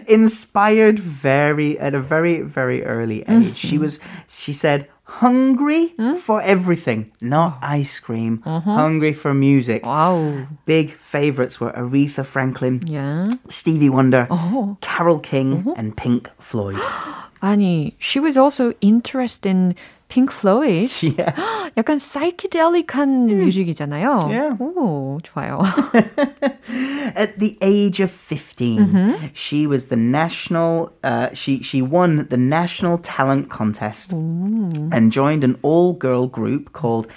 inspired 0.09 0.99
very 0.99 1.77
at 1.79 1.93
a 1.93 2.01
very 2.01 2.41
very 2.41 2.83
early 2.83 3.23
age. 3.29 3.55
She 3.55 3.77
was 3.77 3.99
she 4.27 4.51
said 4.51 4.87
hungry 5.10 5.92
mm? 5.98 6.16
for 6.16 6.40
everything, 6.42 7.10
not 7.20 7.58
oh. 7.60 7.66
ice 7.66 7.98
cream, 7.98 8.42
uh-huh. 8.46 8.74
hungry 8.74 9.12
for 9.12 9.34
music. 9.34 9.84
Wow. 9.84 10.46
Big 10.66 10.92
favorites 10.92 11.60
were 11.60 11.72
Aretha 11.72 12.24
Franklin, 12.24 12.86
yeah. 12.86 13.28
Stevie 13.48 13.90
Wonder. 13.90 14.28
Oh. 14.30 14.78
Carole 14.80 15.18
King, 15.18 15.58
uh-huh. 15.58 15.74
and 15.76 15.96
Pink 15.96 16.30
Floyd. 16.38 16.80
Annie, 17.42 17.96
she 17.98 18.20
was 18.20 18.36
also 18.36 18.74
interested 18.80 19.48
in 19.48 19.74
Pink 20.09 20.31
Floyd. 20.31 20.91
Yeah. 21.01 21.33
약간 21.77 21.99
psychedelic한 21.99 23.25
뮤직이잖아요. 23.25 24.29
Yeah. 24.29 24.55
오, 24.59 25.19
좋아요. 25.23 25.59
At 27.15 27.39
the 27.39 27.57
age 27.61 27.99
of 27.99 28.11
15, 28.11 29.31
she 29.33 29.67
was 29.67 29.87
the 29.87 29.97
national, 29.97 30.93
uh, 31.03 31.29
she, 31.33 31.61
she 31.63 31.81
won 31.81 32.27
the 32.29 32.37
national 32.37 32.99
talent 32.99 33.49
contest 33.49 34.13
and 34.13 35.11
joined 35.11 35.43
an 35.43 35.57
all 35.63 35.93
girl 35.93 36.27
group 36.27 36.71
called 36.73 37.07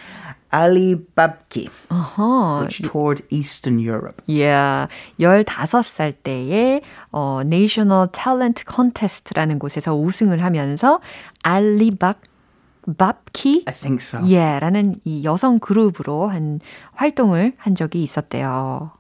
Ali 0.51 0.97
Babki, 1.15 1.69
어허. 1.91 2.63
which 2.63 2.81
toured 2.83 3.23
Eastern 3.29 3.79
Europe. 3.79 4.23
Yeah. 4.27 4.89
15살 5.21 6.15
때에 6.23 6.81
어, 7.13 7.43
National 7.45 8.09
Talent 8.11 8.65
Contest라는 8.67 9.59
곳에서 9.59 9.95
우승을 9.95 10.43
하면서 10.43 11.01
알리박 11.43 12.23
밥키 12.98 13.64
I 13.68 13.74
think 13.74 14.02
so. 14.02 14.20
예, 14.30 14.60
라는 14.60 14.96
이 15.04 15.24
여성 15.24 15.60
그룹으로 15.60 16.28
한 16.28 16.60
활동을 16.94 17.54
한 17.58 17.76
적이 17.76 18.04
있었대요. 18.04 18.92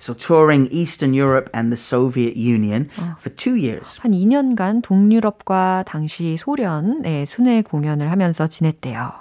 So 0.00 0.14
touring 0.14 0.68
Eastern 0.72 1.14
Europe 1.14 1.50
and 1.54 1.74
the 1.74 1.78
Soviet 1.78 2.36
Union 2.36 2.88
for 3.18 3.34
two 3.34 3.54
years. 3.54 3.98
한 4.00 4.12
2년간 4.12 4.82
동유럽과 4.82 5.84
당시 5.86 6.36
소련의 6.38 7.26
순회 7.26 7.62
공연을 7.62 8.10
하면서 8.10 8.46
지냈대요. 8.46 9.12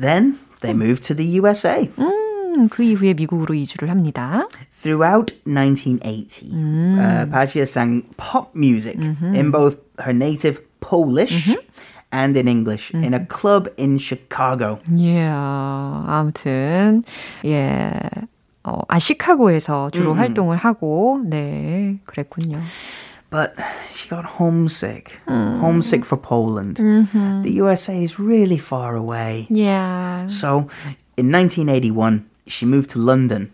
Then 0.00 0.38
they 0.60 0.74
moved 0.76 1.06
to 1.08 1.16
the 1.16 1.38
USA. 1.38 1.90
음, 1.98 2.68
그 2.68 2.82
이후에 2.82 3.14
미국으로 3.14 3.54
이주를 3.54 3.90
합니다. 3.90 4.48
Throughout 4.82 5.32
1980, 5.46 6.50
uh, 6.52 7.30
Pasia 7.30 7.64
sang 7.64 8.02
pop 8.16 8.50
music 8.54 8.98
in 9.34 9.50
both 9.50 9.78
her 10.00 10.14
native 10.14 10.60
Polish 10.80 11.56
and 12.13 12.35
in 12.37 12.47
English 12.47 12.91
in 12.93 13.13
a 13.13 13.25
club 13.25 13.69
in 13.77 13.97
Chicago. 13.97 14.79
예, 14.97 15.27
아무튼 15.27 17.03
예, 17.45 17.91
어, 18.63 18.79
아 18.87 18.99
시카고에서 18.99 19.91
주로 19.91 20.13
활동을 20.13 20.57
하고 20.57 21.21
네, 21.25 21.99
그랬군요. 22.05 22.59
But 23.31 23.53
she 23.91 24.09
got 24.09 24.25
homesick. 24.25 25.11
Homesick 25.27 26.03
for 26.03 26.17
Poland. 26.17 26.77
The 26.77 27.51
USA 27.61 28.03
is 28.03 28.17
really 28.19 28.57
far 28.57 28.95
away. 28.95 29.45
Yeah. 29.51 30.25
So 30.25 30.67
in 31.15 31.31
1981, 31.31 32.25
she 32.47 32.65
moved 32.65 32.89
to 32.91 32.99
London. 32.99 33.51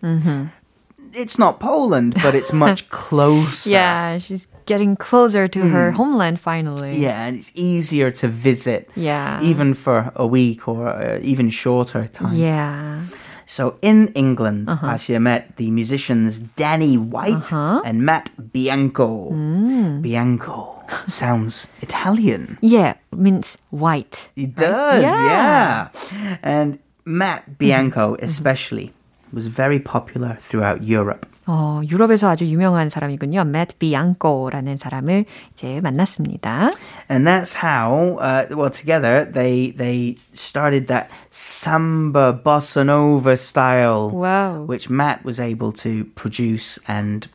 It's 1.13 1.37
not 1.37 1.59
Poland, 1.59 2.15
but 2.23 2.35
it's 2.35 2.53
much 2.53 2.89
closer. 3.03 3.69
Yeah, 3.69 4.17
she's 4.19 4.47
getting 4.65 4.95
closer 4.95 5.47
to 5.47 5.59
her 5.67 5.91
hmm. 5.91 5.97
homeland 5.97 6.39
finally. 6.39 6.97
Yeah, 6.97 7.25
and 7.25 7.37
it's 7.37 7.51
easier 7.55 8.11
to 8.11 8.27
visit. 8.27 8.89
Yeah. 8.95 9.41
Even 9.41 9.73
for 9.73 10.11
a 10.15 10.25
week 10.25 10.67
or 10.67 10.87
uh, 10.87 11.19
even 11.21 11.49
shorter 11.49 12.07
time. 12.07 12.35
Yeah. 12.35 13.03
So 13.45 13.75
in 13.81 14.07
England, 14.15 14.69
uh-huh. 14.69 14.87
Basia 14.87 15.19
met 15.19 15.57
the 15.57 15.71
musicians 15.71 16.39
Danny 16.39 16.95
White 16.97 17.51
uh-huh. 17.51 17.81
and 17.83 18.05
Matt 18.05 18.31
Bianco. 18.53 19.29
Hmm. 19.29 20.01
Bianco 20.01 20.81
sounds 21.07 21.67
Italian. 21.81 22.57
Yeah, 22.61 22.95
means 23.11 23.57
white. 23.69 24.29
It 24.35 24.55
does, 24.55 25.03
Yeah. 25.03 25.89
yeah. 25.91 26.37
And 26.41 26.79
Matt 27.03 27.57
Bianco, 27.57 28.15
mm-hmm. 28.15 28.23
especially, 28.23 28.93
was 29.32 29.48
very 29.48 29.78
popular 29.80 30.36
throughout 30.40 30.82
Europe. 30.82 31.26
어, 31.48 31.80
유럽에서 31.88 32.28
아주 32.28 32.44
유명한 32.46 32.90
사람이군요. 32.90 33.42
Matt 33.42 33.76
Bianco라는 33.78 34.78
사람을 34.78 35.26
이제 35.52 35.80
만났습니다. 35.80 36.70
And 37.08 37.24
that's 37.24 37.54
how, 37.54 38.18
uh, 38.18 38.46
well, 38.50 38.68
together 38.70 39.24
they 39.24 39.70
they 39.76 40.16
started 40.34 40.88
that 40.88 41.08
samba 41.30 42.32
bossa 42.32 42.82
nova 42.84 43.36
style, 43.36 44.10
Wow. 44.10 44.64
which 44.66 44.90
Matt 44.90 45.24
was 45.24 45.38
able 45.38 45.70
to 45.82 46.04
produce 46.16 46.80
and 46.88 47.28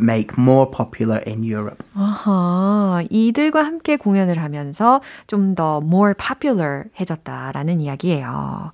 make 0.00 0.38
more 0.38 0.64
popular 0.64 1.18
in 1.26 1.42
Europe. 1.44 1.84
아하, 1.94 3.02
이들과 3.10 3.64
함께 3.64 3.96
공연을 3.96 4.38
하면서 4.42 5.02
좀 5.26 5.54
더 5.54 5.82
more 5.84 6.14
popular 6.14 6.84
해졌다라는 6.98 7.82
이야기예요. 7.82 8.72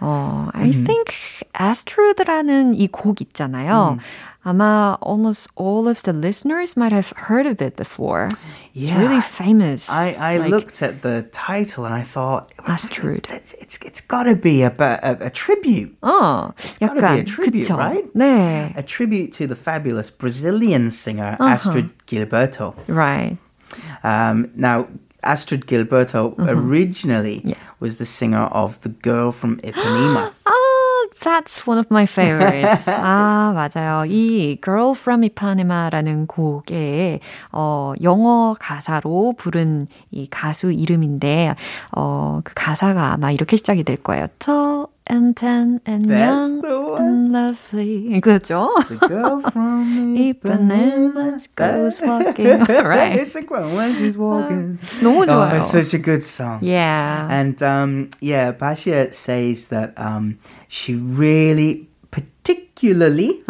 어, 0.00 0.50
I 0.52 0.70
mm-hmm. 0.70 0.84
think 0.84 1.44
Astro드라는 1.54 2.74
이 2.74 2.88
곡 2.88 3.20
있잖아요. 3.20 3.96
Mm. 3.96 4.00
아마 4.46 4.96
almost 5.02 5.48
all 5.56 5.88
of 5.88 6.04
the 6.04 6.12
listeners 6.12 6.76
might 6.76 6.92
have 6.92 7.12
heard 7.16 7.46
of 7.46 7.60
it 7.60 7.74
before. 7.74 8.28
Yeah. 8.74 8.92
It's 8.92 9.00
really 9.00 9.20
famous. 9.20 9.90
I, 9.90 10.14
I 10.20 10.36
like, 10.38 10.50
looked 10.50 10.82
at 10.82 11.02
the 11.02 11.26
title 11.32 11.84
and 11.84 11.92
I 11.92 12.02
thought 12.02 12.52
Astrud. 12.58 13.28
It's, 13.28 13.54
it's, 13.54 13.76
it's 13.82 14.00
got 14.00 14.24
to 14.24 14.36
be 14.36 14.62
a, 14.62 14.72
a, 14.78 15.26
a 15.26 15.30
tribute. 15.30 15.96
Oh, 16.04 16.52
it's 16.58 16.78
got 16.78 16.94
to 16.94 17.00
be 17.02 17.20
a 17.20 17.24
tribute, 17.24 17.66
그쵸? 17.66 17.76
right? 17.76 18.04
네. 18.14 18.72
A 18.76 18.84
tribute 18.84 19.32
to 19.32 19.48
the 19.48 19.56
fabulous 19.56 20.10
Brazilian 20.10 20.92
singer 20.92 21.36
uh-huh. 21.40 21.56
Astrud 21.56 21.90
Gilberto. 22.06 22.76
Right. 22.86 23.36
Um, 24.04 24.52
now, 24.54 24.86
Astrid 25.26 25.66
Gilberto 25.66 26.34
originally 26.38 27.56
was 27.80 27.96
the 27.98 28.06
singer 28.06 28.46
of 28.52 28.80
The 28.80 28.90
Girl 28.90 29.32
from 29.32 29.58
Ipanema. 29.58 30.32
Oh, 30.46 31.08
that's 31.20 31.66
one 31.66 31.78
of 31.78 31.86
my 31.90 32.06
favorites. 32.06 32.86
아, 32.88 33.52
맞아요. 33.54 34.06
이 34.06 34.58
Girl 34.62 34.94
from 34.94 35.22
Ipanema라는 35.24 36.26
곡에 36.26 37.20
어, 37.52 37.92
영어 38.02 38.54
가사로 38.58 39.34
부른 39.36 39.88
이 40.10 40.26
가수 40.30 40.72
이름인데 40.72 41.54
어, 41.92 42.40
그 42.44 42.52
가사가 42.54 43.12
아마 43.12 43.30
이렇게 43.32 43.56
시작이 43.56 43.84
될 43.84 43.96
거예요. 43.96 44.28
Tall 44.38 44.86
and 45.07 45.35
tan 45.35 45.81
and 45.85 46.05
That's 46.05 46.47
young 46.47 46.61
the 46.61 46.79
one. 46.79 47.01
and 47.01 47.31
lovely. 47.31 48.21
그죠? 48.21 48.69
The 48.87 49.07
girl 49.07 49.41
from 49.51 50.15
Ipanema 50.15 51.37
Ipanema 51.37 51.55
goes 51.55 52.01
walking. 52.01 52.45
right. 52.85 53.15
It's 53.19 53.35
a 53.35 53.41
grown 53.43 53.73
when 53.75 53.95
she's 53.95 54.17
walking. 54.17 54.79
너무 55.01 55.23
Oh, 55.23 55.25
좋아요. 55.27 55.57
it's 55.57 55.71
such 55.71 55.93
a 55.93 55.99
good 55.99 56.23
song. 56.23 56.59
Yeah. 56.63 57.27
And 57.29 57.61
um, 57.61 58.09
yeah, 58.21 58.51
Basia 58.51 59.11
says 59.13 59.67
that 59.67 59.93
um, 59.97 60.39
she 60.67 60.95
really, 60.95 61.89
particularly, 62.11 63.43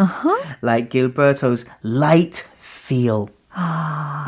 like 0.61 0.89
Gilberto's 0.89 1.65
light 1.83 2.45
feel. 2.59 3.29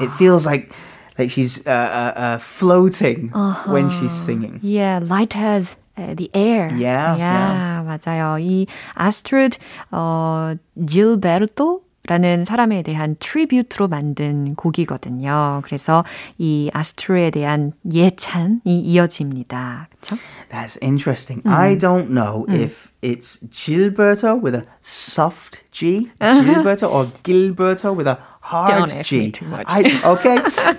it 0.02 0.10
feels 0.18 0.46
like 0.46 0.72
like 1.18 1.30
she's 1.30 1.66
uh, 1.68 1.70
uh, 1.72 2.20
uh, 2.20 2.38
floating 2.40 3.30
when 3.70 3.90
she's 3.90 4.12
singing. 4.12 4.60
Yeah, 4.64 5.00
light 5.02 5.36
as 5.38 5.76
uh, 5.87 5.87
the 6.17 6.31
air. 6.35 6.71
Yeah, 6.75 7.17
yeah, 7.19 7.83
맞아요. 7.85 8.39
이 8.39 8.67
아스트리드 8.95 9.59
어 9.91 10.55
질베르토 10.89 11.83
라는 12.09 12.47
사람에 12.47 12.83
대한 12.83 13.17
트리뷰트로 13.19 13.89
만든 13.89 14.55
곡이거든요. 14.55 15.61
그래서 15.63 16.05
이 16.39 16.71
아스트로에 16.73 17.31
대한 17.31 17.73
예찬이 17.93 18.61
이어집니다. 18.65 19.89
그렇죠? 19.91 20.17
That's 20.51 20.79
interesting. 20.83 21.43
I 21.47 21.77
don't 21.77 22.09
know 22.11 22.47
if 22.49 22.89
it's 23.03 23.39
Gilberto 23.51 24.41
with 24.41 24.55
a 24.55 24.63
soft 24.81 25.65
G, 25.71 26.11
Gilberto, 26.19 26.91
or 26.91 27.07
Gilberto 27.23 27.95
with 27.95 28.09
a 28.09 28.19
hard 28.49 28.71
Don't 28.71 28.99
ask 28.99 29.11
G. 29.11 29.19
me 29.19 29.31
too 29.31 29.45
much. 29.47 29.67
I, 29.69 30.01
okay, 30.13 30.39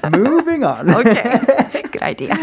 moving 0.18 0.64
on. 0.64 0.90
Okay. 0.90 1.40
Good 1.92 2.02
idea. 2.02 2.36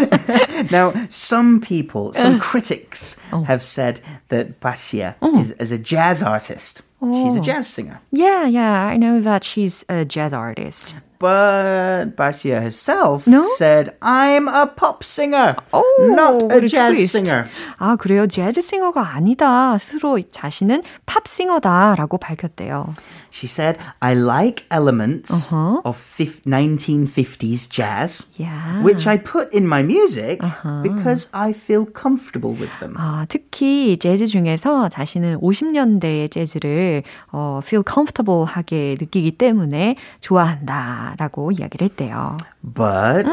Now, 0.70 0.94
some 1.08 1.60
people, 1.60 2.12
some 2.12 2.40
critics 2.40 3.20
oh. 3.32 3.42
have 3.42 3.62
said 3.62 4.00
that 4.28 4.58
Basia 4.60 5.14
oh. 5.22 5.38
is, 5.40 5.50
is 5.52 5.70
a 5.70 5.78
jazz 5.78 6.22
artist. 6.22 6.82
She's 7.00 7.36
a 7.36 7.40
oh. 7.40 7.42
jazz 7.42 7.68
singer. 7.68 8.00
Yeah, 8.10 8.46
yeah, 8.46 8.84
I 8.84 8.96
know 8.96 9.20
that 9.20 9.44
she's 9.44 9.84
a 9.88 10.04
jazz 10.04 10.32
artist. 10.32 10.94
But 11.18 12.14
Basia 12.16 12.60
herself 12.60 13.26
No? 13.26 13.42
said, 13.56 13.96
I'm 14.02 14.48
a 14.48 14.66
pop 14.66 15.02
singer, 15.02 15.56
오, 15.72 15.82
not 16.14 16.42
a 16.52 16.60
jazz 16.68 16.92
트위스트. 16.94 17.18
singer. 17.18 17.44
아, 17.78 17.96
그래요? 17.96 18.26
재즈 18.26 18.60
싱어가 18.60 19.14
아니다. 19.14 19.78
스스로 19.78 20.20
자신은 20.20 20.82
팝 21.06 21.26
싱어다라고 21.26 22.18
밝혔대요. 22.18 22.92
She 23.30 23.46
said, 23.48 23.78
I 24.00 24.14
like 24.14 24.64
elements 24.70 25.52
of 25.84 25.96
fif- 25.96 26.40
1950s 26.46 27.68
jazz, 27.68 28.24
Yeah. 28.38 28.82
which 28.82 29.06
I 29.06 29.18
put 29.18 29.52
in 29.52 29.64
my 29.66 29.82
music 29.82 30.40
because 30.82 31.28
I 31.32 31.52
feel 31.52 31.84
comfortable 31.84 32.52
with 32.58 32.70
them. 32.80 32.94
아, 32.96 33.26
특히 33.28 33.98
재즈 33.98 34.26
중에서 34.26 34.88
자신은 34.88 35.40
50년대의 35.40 36.30
재즈를 36.30 37.02
어, 37.32 37.60
feel 37.62 37.84
comfortable 37.86 38.44
하게 38.46 38.96
느끼기 38.98 39.32
때문에 39.36 39.96
좋아한다 40.20 41.05
라고 41.17 41.51
이야기를 41.51 41.87
했대요. 41.89 42.37
But 42.63 43.25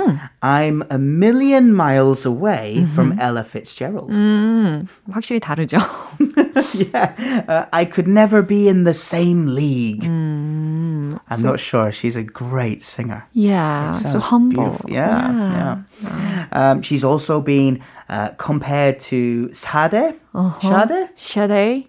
I'm 0.43 0.83
a 0.91 0.99
million 0.99 1.75
miles 1.75 2.25
away 2.27 2.85
from 2.95 3.19
Ella 3.21 3.45
Fitzgerald. 3.45 4.11
음, 4.13 4.87
확실히 5.11 5.41
다르죠. 5.41 5.79
yeah, 6.75 7.45
uh, 7.49 7.65
I 7.73 7.85
could 7.85 8.09
never 8.09 8.43
be 8.43 8.69
in 8.69 8.85
the 8.85 8.95
same 8.95 9.47
league. 9.55 10.05
I'm 10.05 11.43
not 11.43 11.61
sure. 11.61 11.93
She's 11.93 12.17
a 12.17 12.23
great 12.23 12.83
singer. 12.83 13.25
yeah, 13.33 13.91
so 13.91 14.11
Sounds 14.13 14.25
humble. 14.25 14.63
beautiful. 14.65 14.91
Yeah, 14.91 15.79
yeah. 16.03 16.47
Um, 16.53 16.83
she's 16.83 17.05
also 17.05 17.41
been 17.41 17.81
uh, 18.09 18.31
compared 18.39 19.01
to 19.13 19.53
Sade. 19.55 20.15
Sade? 20.63 21.09
Sade? 21.19 21.87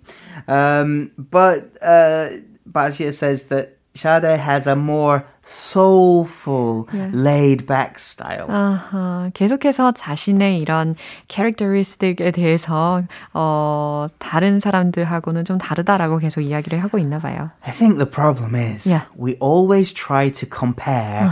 Um, 0.48 1.12
but 1.18 1.72
uh, 1.82 2.30
Basia 2.70 3.14
says 3.14 3.46
that 3.48 3.78
Sade 3.96 4.40
has 4.40 4.68
a 4.68 4.76
more 4.76 5.26
soulful, 5.46 6.86
laid-back 6.94 7.96
style. 7.98 8.46
아하, 8.50 9.30
계속해서 9.34 9.92
자신의 9.94 10.60
이런 10.60 10.96
캐릭터리스틱에 11.28 12.32
대해서 12.32 13.02
어, 13.34 14.08
다른 14.20 14.60
사람들하고는 14.60 15.46
좀 15.46 15.58
다르다라고 15.58 16.20
계속 16.20 16.42
이야기를 16.42 16.82
하고 16.84 16.98
있나 17.00 17.20
봐요. 17.20 17.50
I 17.66 17.74
think 17.74 17.98
the 17.98 18.10
problem 18.10 18.56
is 18.56 18.88
Yeah. 18.88 19.06
we 19.18 19.36
always 19.42 19.94
try 19.94 20.30
to 20.32 20.48
compare 20.48 21.32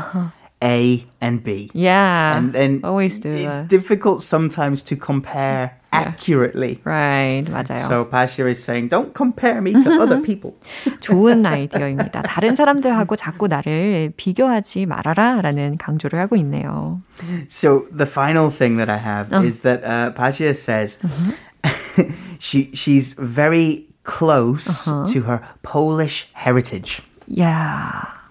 A 0.62 1.04
and 1.20 1.42
B. 1.42 1.70
Yeah. 1.74 2.36
And 2.36 2.52
then 2.52 2.80
always 2.84 3.18
do 3.18 3.30
It's 3.30 3.42
that. 3.42 3.68
difficult 3.68 4.22
sometimes 4.22 4.82
to 4.84 4.96
compare 4.96 5.78
accurately. 5.92 6.80
Right, 6.84 7.44
맞아요. 7.44 7.86
So 7.86 8.04
Basia 8.04 8.46
is 8.46 8.62
saying, 8.62 8.88
don't 8.88 9.12
compare 9.14 9.60
me 9.60 9.72
to 9.72 10.00
other 10.00 10.20
people. 10.24 10.54
좋은 11.00 11.44
아이디어입니다. 11.44 12.22
다른 12.22 12.56
사람들하고 12.56 13.16
자꾸 13.16 13.46
나를 13.46 14.12
비교하지 14.16 14.86
말아라 14.86 15.42
라는 15.42 15.76
강조를 15.76 16.18
하고 16.18 16.36
있네요. 16.36 17.02
So 17.48 17.84
the 17.90 18.06
final 18.06 18.50
thing 18.50 18.76
that 18.78 18.90
I 18.90 18.98
have 18.98 19.28
어. 19.32 19.44
is 19.44 19.60
that 19.62 19.84
uh, 19.84 20.10
Basia 20.16 20.54
says 20.54 20.98
mm-hmm. 21.02 22.12
she, 22.38 22.70
she's 22.74 23.14
very 23.14 23.88
close 24.04 24.88
uh-huh. 24.88 25.06
to 25.12 25.20
her 25.22 25.42
Polish 25.62 26.28
heritage. 26.32 27.02
Yeah. 27.26 28.21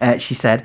Uh, 0.00 0.16
she 0.18 0.34
said, 0.34 0.64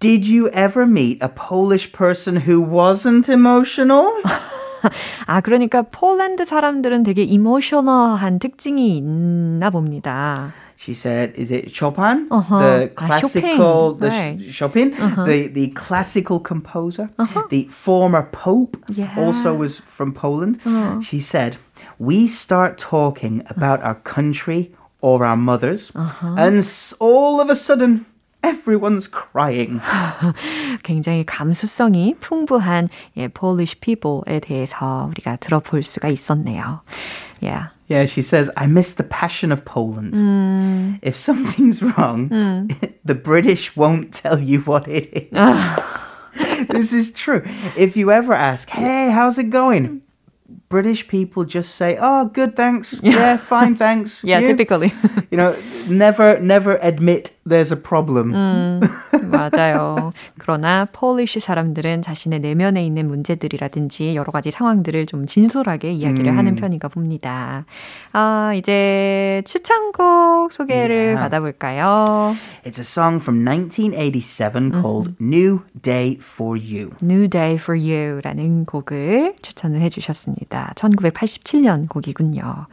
"Did 0.00 0.26
you 0.26 0.48
ever 0.52 0.86
meet 0.86 1.22
a 1.22 1.28
Polish 1.28 1.92
person 1.92 2.36
who 2.46 2.60
wasn't 2.62 3.28
emotional?" 3.28 4.06
아 5.26 5.40
그러니까 5.40 5.82
폴란드 5.82 6.44
사람들은 6.44 7.02
되게 7.02 7.22
이모셔널한 7.24 8.38
특징이 8.38 8.96
있나 8.98 9.70
봅니다. 9.70 10.52
She 10.78 10.94
said, 10.94 11.34
"Is 11.36 11.52
it 11.52 11.74
Chopin, 11.74 12.28
Uh-huh. 12.30 12.58
the 12.62 12.86
Ah, 12.86 13.06
classical, 13.06 13.98
Chopin, 13.98 13.98
the 13.98 14.08
right. 14.14 14.38
Uh-huh. 14.38 14.52
Chopin, 14.54 14.94
the 15.26 15.48
the 15.52 15.66
classical 15.74 16.38
composer, 16.38 17.10
the 17.50 17.66
former 17.72 18.22
pope, 18.30 18.78
Yeah. 18.86 19.10
also 19.18 19.50
was 19.58 19.82
from 19.82 20.14
Poland." 20.14 20.62
Uh-huh. 20.64 21.00
She 21.02 21.18
said, 21.18 21.58
"We 21.98 22.28
start 22.30 22.78
talking 22.78 23.42
about 23.50 23.82
our 23.82 23.98
country 24.06 24.70
or 25.02 25.26
our 25.26 25.34
mothers, 25.36 25.90
Uh-huh. 25.98 26.38
and 26.38 26.62
s- 26.62 26.94
all 27.02 27.42
of 27.42 27.50
a 27.50 27.58
sudden." 27.58 28.06
Everyone's 28.42 29.08
crying. 29.08 29.80
굉장히 30.82 31.24
감수성이 31.24 32.14
풍부한 32.20 32.88
예, 33.16 33.28
Polish 33.28 33.80
people에 33.80 34.40
대해서 34.40 35.08
우리가 35.10 35.36
들어볼 35.36 35.82
수가 35.82 36.08
있었네요. 36.08 36.80
Yeah. 37.40 37.68
Yeah, 37.88 38.04
she 38.04 38.22
says, 38.22 38.50
I 38.56 38.66
miss 38.66 38.94
the 38.94 39.04
passion 39.04 39.50
of 39.50 39.64
Poland. 39.64 40.14
Mm. 40.14 40.98
If 41.02 41.16
something's 41.16 41.82
wrong, 41.82 42.28
the 43.04 43.14
British 43.14 43.74
won't 43.76 44.12
tell 44.12 44.38
you 44.38 44.60
what 44.60 44.86
it 44.86 45.08
is. 45.32 46.68
this 46.68 46.92
is 46.92 47.12
true. 47.12 47.42
If 47.76 47.96
you 47.96 48.12
ever 48.12 48.34
ask, 48.34 48.68
hey, 48.68 49.10
how's 49.10 49.38
it 49.38 49.50
going? 49.50 50.02
British 50.68 51.08
people 51.08 51.44
just 51.44 51.76
say, 51.76 51.96
oh, 51.98 52.26
good, 52.26 52.56
thanks. 52.56 53.00
Yeah, 53.02 53.38
fine, 53.38 53.74
thanks. 53.76 54.22
Yeah, 54.22 54.40
You?" 54.40 54.48
typically. 54.48 54.92
You 55.30 55.38
know, 55.38 55.56
never, 55.88 56.38
never 56.40 56.78
admit 56.82 57.31
there's 57.47 57.71
a 57.71 57.81
problem. 57.81 58.33
음, 58.33 58.79
맞아요. 59.29 60.13
그러나 60.37 60.85
폴리쉬 60.91 61.39
사람들은 61.39 62.01
자신의 62.01 62.39
내면에 62.39 62.85
있는 62.85 63.07
문제들이라든지 63.07 64.15
여러 64.15 64.31
가지 64.31 64.51
상황들을 64.51 65.05
좀 65.07 65.25
진솔하게 65.25 65.91
이야기를 65.93 66.31
음. 66.31 66.37
하는 66.37 66.55
편인가 66.55 66.87
봅니다. 66.87 67.65
아, 68.13 68.53
이제 68.55 69.41
추천곡 69.45 70.51
소개를 70.51 71.15
yeah. 71.15 71.21
받아볼까요? 71.21 72.35
It's 72.65 72.79
a 72.79 72.85
song 72.85 73.19
from 73.19 73.43
1987 73.43 74.71
called 74.71 75.15
New 75.19 75.61
Day 75.81 76.17
for 76.21 76.57
You. 76.57 76.91
New 77.01 77.27
Day 77.27 77.55
for 77.55 77.77
You라는 77.77 78.65
곡을 78.65 79.35
추천을 79.41 79.81
해주셨습니다. 79.81 80.71
1987년 80.75 81.89
곡이군요. 81.89 82.67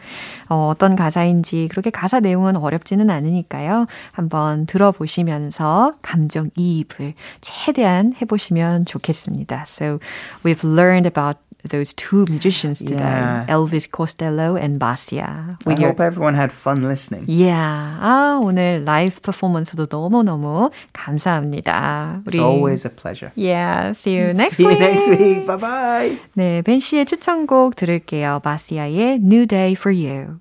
어, 0.49 0.69
어떤 0.69 0.95
가사인지 0.95 1.69
그렇게 1.71 1.91
가사 1.91 2.21
내용은 2.21 2.57
어렵지는 2.57 3.11
않으니까요. 3.11 3.87
한번 4.13 4.60
들어보시면서 4.67 5.95
감정 6.03 6.51
이입을 6.57 7.15
최대한 7.41 8.15
해보시면 8.21 8.87
좋겠습니다. 8.87 9.65
So 9.67 9.99
we've 10.45 10.65
learned 10.65 11.07
about 11.07 11.39
those 11.69 11.93
two 11.93 12.25
musicians 12.29 12.79
today, 12.79 13.05
yeah. 13.05 13.45
Elvis 13.47 13.87
Costello 13.87 14.57
and 14.57 14.79
Basia. 14.79 15.59
I 15.67 15.75
your... 15.75 15.89
hope 15.89 16.01
everyone 16.01 16.35
had 16.35 16.51
fun 16.53 16.83
listening. 16.83 17.27
Yeah. 17.29 17.99
아, 18.01 18.41
오늘 18.43 18.85
라이브 18.85 19.21
퍼포먼스도 19.21 19.87
너무너무 19.91 20.71
감사합니다. 20.95 22.23
우리... 22.27 22.39
It's 22.39 22.43
always 22.43 22.87
a 22.87 22.91
pleasure. 22.91 23.31
Yeah. 23.37 23.93
See 23.93 24.17
you 24.17 24.33
next 24.33 24.57
see 24.57 24.67
week. 24.67 24.79
See 24.79 24.85
you 24.85 24.91
next 24.91 25.09
week. 25.11 25.47
Bye 25.47 25.57
bye. 25.59 26.19
네, 26.35 26.63
벤 26.63 26.81
씨의 26.81 27.05
추천곡 27.05 27.77
들을게요. 27.77 28.41
바시아의 28.43 29.21
New 29.23 29.47
Day 29.47 29.73
for 29.73 29.95
You. 29.95 30.41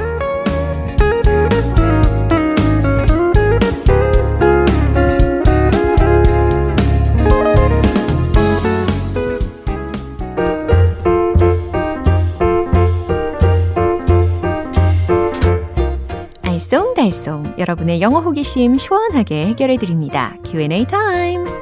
여러분의 17.61 18.01
영어 18.01 18.19
호기심 18.19 18.77
시원하게 18.77 19.45
해결해 19.45 19.77
드립니다. 19.77 20.35
Q&A 20.43 20.85
타임. 20.85 21.60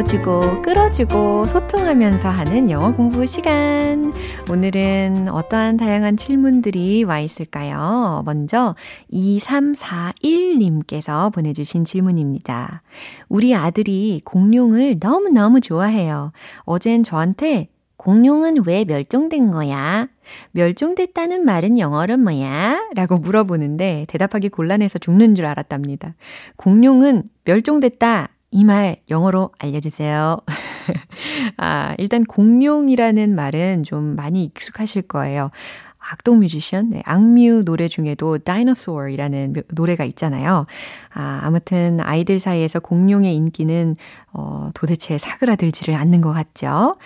밀어주고 0.00 0.62
끌어주고 0.62 1.46
소통하면서 1.46 2.30
하는 2.30 2.70
영어 2.70 2.94
공부 2.94 3.26
시간. 3.26 4.14
오늘은 4.50 5.28
어떠한 5.28 5.76
다양한 5.76 6.16
질문들이 6.16 7.04
와 7.04 7.20
있을까요? 7.20 8.22
먼저 8.24 8.74
2341님께서 9.12 11.30
보내주신 11.32 11.84
질문입니다. 11.84 12.80
우리 13.28 13.54
아들이 13.54 14.22
공룡을 14.24 14.96
너무너무 15.00 15.60
좋아해요. 15.60 16.32
어젠 16.60 17.02
저한테 17.02 17.68
공룡은 17.98 18.64
왜 18.66 18.86
멸종된 18.86 19.50
거야? 19.50 20.08
멸종됐다는 20.52 21.44
말은 21.44 21.78
영어로 21.78 22.16
뭐야? 22.16 22.88
라고 22.94 23.18
물어보는데 23.18 24.06
대답하기 24.08 24.48
곤란해서 24.48 24.98
죽는 24.98 25.34
줄 25.34 25.44
알았답니다. 25.44 26.14
공룡은 26.56 27.24
멸종됐다. 27.44 28.30
이 28.52 28.64
말 28.64 28.96
영어로 29.08 29.50
알려주세요. 29.58 30.38
아, 31.56 31.94
일단 31.98 32.24
공룡이라는 32.24 33.34
말은 33.34 33.84
좀 33.84 34.16
많이 34.16 34.44
익숙하실 34.44 35.02
거예요. 35.02 35.50
악동 35.98 36.40
뮤지션, 36.40 36.90
네, 36.90 37.02
악뮤 37.04 37.62
노래 37.64 37.86
중에도 37.86 38.38
Dinosaur이라는 38.38 39.54
노래가 39.74 40.04
있잖아요. 40.04 40.66
아, 41.14 41.40
아무튼 41.44 42.00
아이들 42.00 42.38
사이에서 42.40 42.80
공룡의 42.80 43.36
인기는 43.36 43.94
어, 44.32 44.70
도대체 44.74 45.18
사그라들지를 45.18 45.94
않는 45.94 46.20
것 46.22 46.32
같죠. 46.32 46.96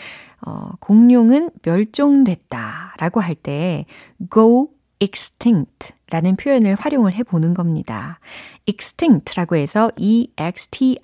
어, 0.47 0.71
공룡은 0.81 1.51
멸종됐다 1.65 2.95
라고 2.99 3.21
할 3.21 3.35
때 3.35 3.85
go 4.33 4.69
extinct 5.05 5.93
라는 6.11 6.37
표현을 6.37 6.77
활용을 6.77 7.13
해 7.13 7.23
보는 7.23 7.55
겁니다. 7.55 8.19
extinct라고 8.67 9.57
해서 9.57 9.91
e-x-t-i-n-c-t 9.97 10.95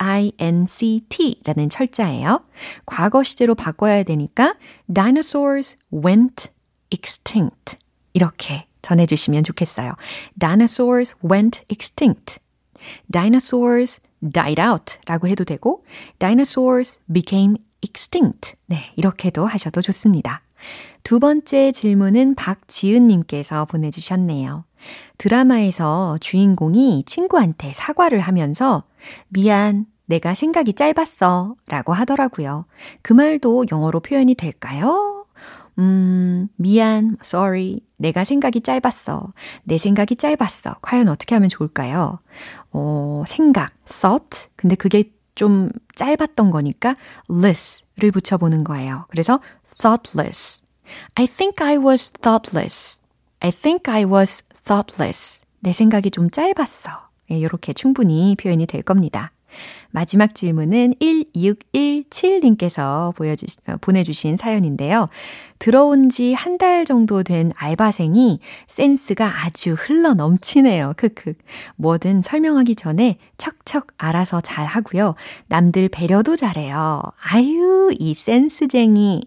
라는 1.43 1.69
철자예요. 1.69 2.43
과거 2.85 3.23
시제로 3.23 3.53
바꿔야 3.55 4.03
되니까 4.03 4.55
dinosaurs 4.91 5.77
went 5.93 6.49
extinct 6.89 7.77
이렇게 8.13 8.65
전해주시면 8.81 9.43
좋겠어요. 9.43 9.95
dinosaurs 10.39 11.15
went 11.23 11.63
extinct. 11.69 12.39
dinosaurs 13.11 14.01
died 14.33 14.61
out 14.61 14.97
라고 15.05 15.27
해도 15.27 15.43
되고 15.43 15.83
dinosaurs 16.19 16.99
became 17.11 17.57
extinct. 17.83 18.53
네, 18.67 18.91
이렇게도 18.95 19.45
하셔도 19.45 19.81
좋습니다. 19.81 20.41
두 21.03 21.19
번째 21.19 21.71
질문은 21.71 22.35
박지은님께서 22.35 23.65
보내주셨네요. 23.65 24.65
드라마에서 25.17 26.17
주인공이 26.19 27.03
친구한테 27.05 27.73
사과를 27.75 28.19
하면서 28.19 28.83
미안, 29.29 29.85
내가 30.05 30.35
생각이 30.35 30.73
짧았어 30.73 31.55
라고 31.67 31.93
하더라고요. 31.93 32.65
그 33.01 33.13
말도 33.13 33.65
영어로 33.71 33.99
표현이 34.01 34.35
될까요? 34.35 35.25
음, 35.79 36.49
미안, 36.57 37.17
sorry. 37.23 37.79
내가 37.97 38.23
생각이 38.23 38.61
짧았어. 38.61 39.29
내 39.63 39.77
생각이 39.77 40.15
짧았어. 40.17 40.75
과연 40.81 41.07
어떻게 41.07 41.35
하면 41.35 41.49
좋을까요? 41.49 42.19
어, 42.71 43.23
생각, 43.25 43.71
thought. 43.87 44.47
근데 44.55 44.75
그게 44.75 45.11
좀 45.35 45.69
짧았던 45.95 46.51
거니까 46.51 46.95
less를 47.29 48.11
붙여보는 48.11 48.63
거예요. 48.63 49.05
그래서 49.09 49.39
thoughtless. 49.79 50.63
I 51.15 51.25
think 51.27 51.63
I 51.65 51.77
was 51.77 52.11
thoughtless. 52.11 53.01
I 53.39 53.51
think 53.51 53.91
I 53.93 54.05
was 54.05 54.43
thoughtless. 54.65 55.41
내 55.59 55.73
생각이 55.73 56.11
좀 56.11 56.29
짧았어. 56.29 56.89
예, 57.31 57.37
이렇게 57.37 57.73
충분히 57.73 58.35
표현이 58.35 58.65
될 58.67 58.81
겁니다. 58.81 59.31
마지막 59.91 60.33
질문은 60.33 60.93
1617님께서 61.01 63.13
보여주, 63.15 63.45
어, 63.67 63.75
보내주신 63.81 64.37
사연인데요. 64.37 65.09
들어온 65.59 66.09
지 66.09 66.33
한 66.33 66.57
달 66.57 66.85
정도 66.85 67.23
된 67.23 67.51
알바생이 67.55 68.39
센스가 68.67 69.43
아주 69.45 69.75
흘러 69.77 70.13
넘치네요. 70.13 70.93
크크. 70.97 71.33
뭐든 71.75 72.21
설명하기 72.21 72.75
전에 72.75 73.17
척척 73.37 73.87
알아서 73.97 74.41
잘 74.41 74.65
하고요. 74.65 75.15
남들 75.47 75.89
배려도 75.89 76.35
잘해요. 76.35 77.01
아유, 77.21 77.93
이 77.99 78.13
센스쟁이. 78.13 79.21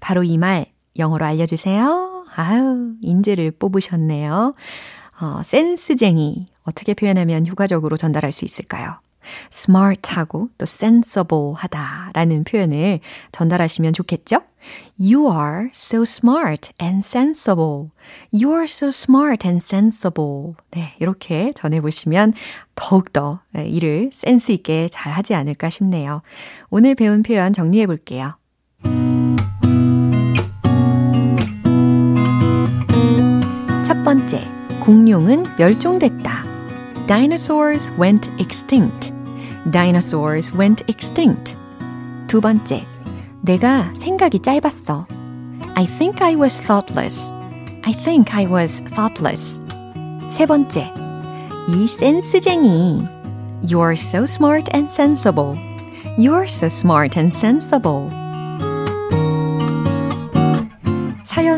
바로 0.00 0.24
이 0.24 0.36
말 0.38 0.66
영어로 0.98 1.24
알려주세요. 1.24 2.24
아유, 2.34 2.94
인재를 3.02 3.52
뽑으셨네요. 3.52 4.54
어, 5.20 5.42
센스쟁이. 5.44 6.46
어떻게 6.62 6.94
표현하면 6.94 7.46
효과적으로 7.46 7.96
전달할 7.96 8.32
수 8.32 8.44
있을까요? 8.44 9.00
smart하고 9.52 10.48
또 10.56 10.62
sensible 10.62 11.52
하다라는 11.56 12.44
표현을 12.44 13.00
전달하시면 13.32 13.92
좋겠죠? 13.92 14.40
You 14.98 15.30
are 15.30 15.68
so 15.74 16.02
smart 16.02 16.70
and 16.80 17.06
sensible. 17.06 17.90
You 18.32 18.52
are 18.52 18.64
so 18.64 18.88
smart 18.88 19.46
and 19.46 19.62
sensible. 19.62 20.54
네, 20.70 20.94
이렇게 20.98 21.52
전해보시면 21.54 22.34
더욱더 22.74 23.40
일을 23.54 24.10
센스 24.12 24.52
있게 24.52 24.88
잘 24.90 25.12
하지 25.12 25.34
않을까 25.34 25.68
싶네요. 25.68 26.22
오늘 26.70 26.94
배운 26.94 27.22
표현 27.22 27.52
정리해 27.52 27.86
볼게요. 27.86 28.34
번째, 34.07 34.41
공룡은 34.81 35.43
멸종됐다. 35.57 36.43
Dinosaurs 37.07 37.91
went 37.99 38.29
extinct. 38.39 39.13
Dinosaurs 39.71 40.53
went 40.57 40.83
extinct. 40.89 41.55
두 42.27 42.41
번째, 42.41 42.85
내가 43.41 43.91
생각이 43.95 44.39
짧았어. 44.39 45.05
I 45.75 45.85
think 45.85 46.21
I 46.21 46.35
was 46.35 46.59
thoughtless. 46.61 47.33
I 47.83 47.93
think 47.93 48.33
I 48.33 48.45
was 48.45 48.83
thoughtless. 48.83 49.61
세 50.31 50.45
번째, 50.45 50.91
이 51.69 51.87
센스쟁이. 51.87 53.07
You're 53.63 53.93
so 53.93 54.23
smart 54.23 54.69
and 54.73 54.91
sensible. 54.91 55.57
You're 56.17 56.47
so 56.47 56.67
smart 56.67 57.17
and 57.17 57.33
sensible. 57.33 58.09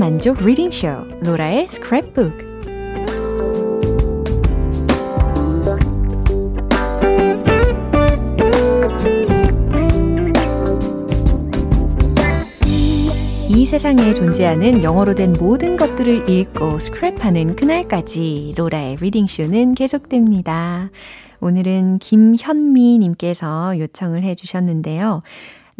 만족 0.00 0.42
리딩 0.42 0.70
쇼 0.70 0.88
로라의 1.20 1.66
스크랩북 1.66 2.32
이 13.50 13.66
세상에 13.66 14.14
존재하는 14.14 14.82
영어로 14.82 15.14
된 15.14 15.34
모든 15.38 15.76
것들을 15.76 16.30
읽고 16.30 16.78
스크랩하는 16.78 17.56
그날까지 17.56 18.54
로라의 18.56 18.96
리딩쇼는 19.02 19.74
계속됩니다. 19.74 20.90
오늘은 21.40 21.98
김현미님께서 21.98 23.78
요청을 23.78 24.22
해주셨는데요. 24.22 25.20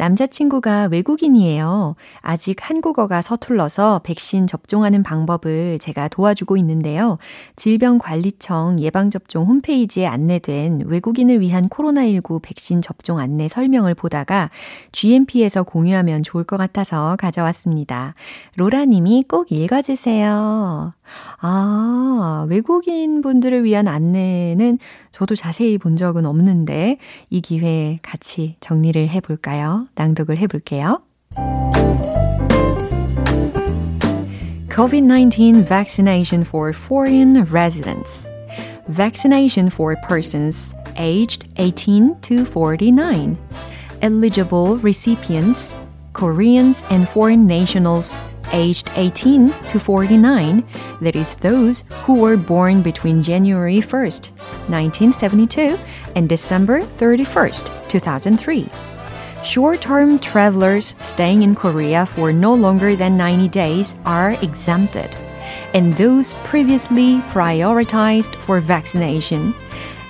남자친구가 0.01 0.87
외국인이에요. 0.91 1.95
아직 2.21 2.57
한국어가 2.67 3.21
서툴러서 3.21 4.01
백신 4.03 4.47
접종하는 4.47 5.03
방법을 5.03 5.77
제가 5.77 6.07
도와주고 6.07 6.57
있는데요. 6.57 7.19
질병관리청 7.55 8.79
예방접종 8.79 9.45
홈페이지에 9.45 10.07
안내된 10.07 10.85
외국인을 10.87 11.39
위한 11.39 11.69
코로나19 11.69 12.41
백신 12.41 12.81
접종 12.81 13.19
안내 13.19 13.47
설명을 13.47 13.93
보다가 13.93 14.49
GMP에서 14.91 15.61
공유하면 15.61 16.23
좋을 16.23 16.45
것 16.45 16.57
같아서 16.57 17.15
가져왔습니다. 17.17 18.15
로라님이 18.57 19.25
꼭 19.29 19.51
읽어주세요. 19.51 20.93
아, 21.41 22.45
외국인 22.49 23.21
분들을 23.21 23.63
위한 23.65 23.87
안내는 23.87 24.79
저도 25.11 25.35
자세히 25.35 25.77
본 25.77 25.95
적은 25.95 26.25
없는데 26.25 26.97
이 27.29 27.41
기회에 27.41 27.99
같이 28.01 28.55
정리를 28.61 29.09
해볼까요? 29.09 29.87
낭독을 29.94 30.38
해볼게요. 30.38 31.02
COVID-19 34.68 35.64
vaccination 35.66 36.42
for 36.44 36.72
foreign 36.72 37.44
residents. 37.50 38.28
Vaccination 38.88 39.68
for 39.70 39.96
persons 40.06 40.74
aged 40.96 41.48
18 41.56 42.20
to 42.20 42.44
49. 42.44 43.38
Eligible 44.02 44.76
recipients, 44.78 45.74
Koreans 46.12 46.84
and 46.90 47.08
foreign 47.08 47.46
nationals 47.46 48.14
aged 48.52 48.90
18 48.94 49.52
to 49.68 49.78
49, 49.78 50.62
that 51.00 51.16
is, 51.16 51.36
those 51.36 51.84
who 52.04 52.20
were 52.20 52.36
born 52.36 52.82
between 52.82 53.22
January 53.22 53.80
1st, 53.80 54.30
1972 54.68 55.78
and 56.14 56.28
December 56.28 56.80
31st, 56.80 57.88
2003. 57.88 58.68
Short 59.43 59.81
term 59.81 60.19
travelers 60.19 60.93
staying 61.01 61.41
in 61.41 61.55
Korea 61.55 62.05
for 62.05 62.31
no 62.31 62.53
longer 62.53 62.95
than 62.95 63.17
90 63.17 63.49
days 63.49 63.95
are 64.05 64.31
exempted, 64.43 65.17
and 65.73 65.93
those 65.95 66.33
previously 66.43 67.17
prioritized 67.29 68.35
for 68.35 68.59
vaccination. 68.59 69.55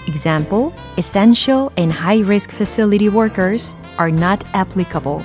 Example, 0.08 0.74
essential 0.98 1.72
and 1.78 1.94
high 1.94 2.20
risk 2.20 2.52
facility 2.52 3.08
workers 3.08 3.74
are 3.98 4.12
not 4.12 4.44
applicable. 4.54 5.24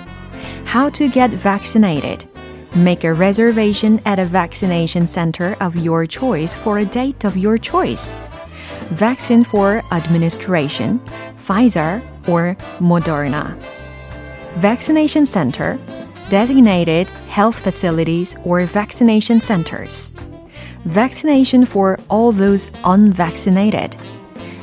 How 0.64 0.88
to 0.90 1.08
get 1.08 1.30
vaccinated? 1.30 2.28
Make 2.76 3.02
a 3.02 3.12
reservation 3.12 4.00
at 4.06 4.20
a 4.20 4.24
vaccination 4.24 5.08
center 5.08 5.56
of 5.60 5.74
your 5.74 6.06
choice 6.06 6.54
for 6.54 6.78
a 6.78 6.84
date 6.84 7.24
of 7.24 7.36
your 7.36 7.58
choice. 7.58 8.14
Vaccine 8.90 9.42
for 9.42 9.82
administration, 9.90 11.00
Pfizer 11.44 12.02
or 12.28 12.56
Moderna. 12.78 13.56
Vaccination 14.56 15.26
center, 15.26 15.78
designated 16.30 17.10
health 17.28 17.58
facilities 17.58 18.36
or 18.42 18.64
vaccination 18.64 19.38
centers. 19.38 20.12
Vaccination 20.86 21.66
for 21.66 21.98
all 22.08 22.32
those 22.32 22.66
unvaccinated. 22.84 23.96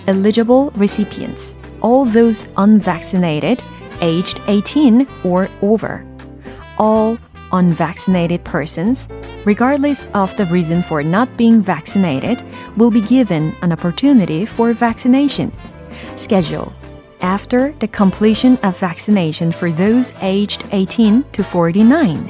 Eligible 0.07 0.71
recipients, 0.71 1.55
all 1.81 2.05
those 2.05 2.47
unvaccinated, 2.57 3.61
aged 4.01 4.41
18 4.47 5.07
or 5.23 5.47
over. 5.61 6.03
All 6.79 7.19
unvaccinated 7.51 8.43
persons, 8.43 9.09
regardless 9.45 10.07
of 10.15 10.35
the 10.37 10.45
reason 10.47 10.81
for 10.81 11.03
not 11.03 11.37
being 11.37 11.61
vaccinated, 11.61 12.41
will 12.77 12.89
be 12.89 13.01
given 13.01 13.53
an 13.61 13.71
opportunity 13.71 14.43
for 14.43 14.73
vaccination. 14.73 15.51
Schedule 16.15 16.73
after 17.23 17.73
the 17.79 17.87
completion 17.87 18.57
of 18.63 18.77
vaccination 18.77 19.51
for 19.51 19.71
those 19.71 20.13
aged 20.21 20.63
18 20.71 21.23
to 21.31 21.43
49. 21.43 22.29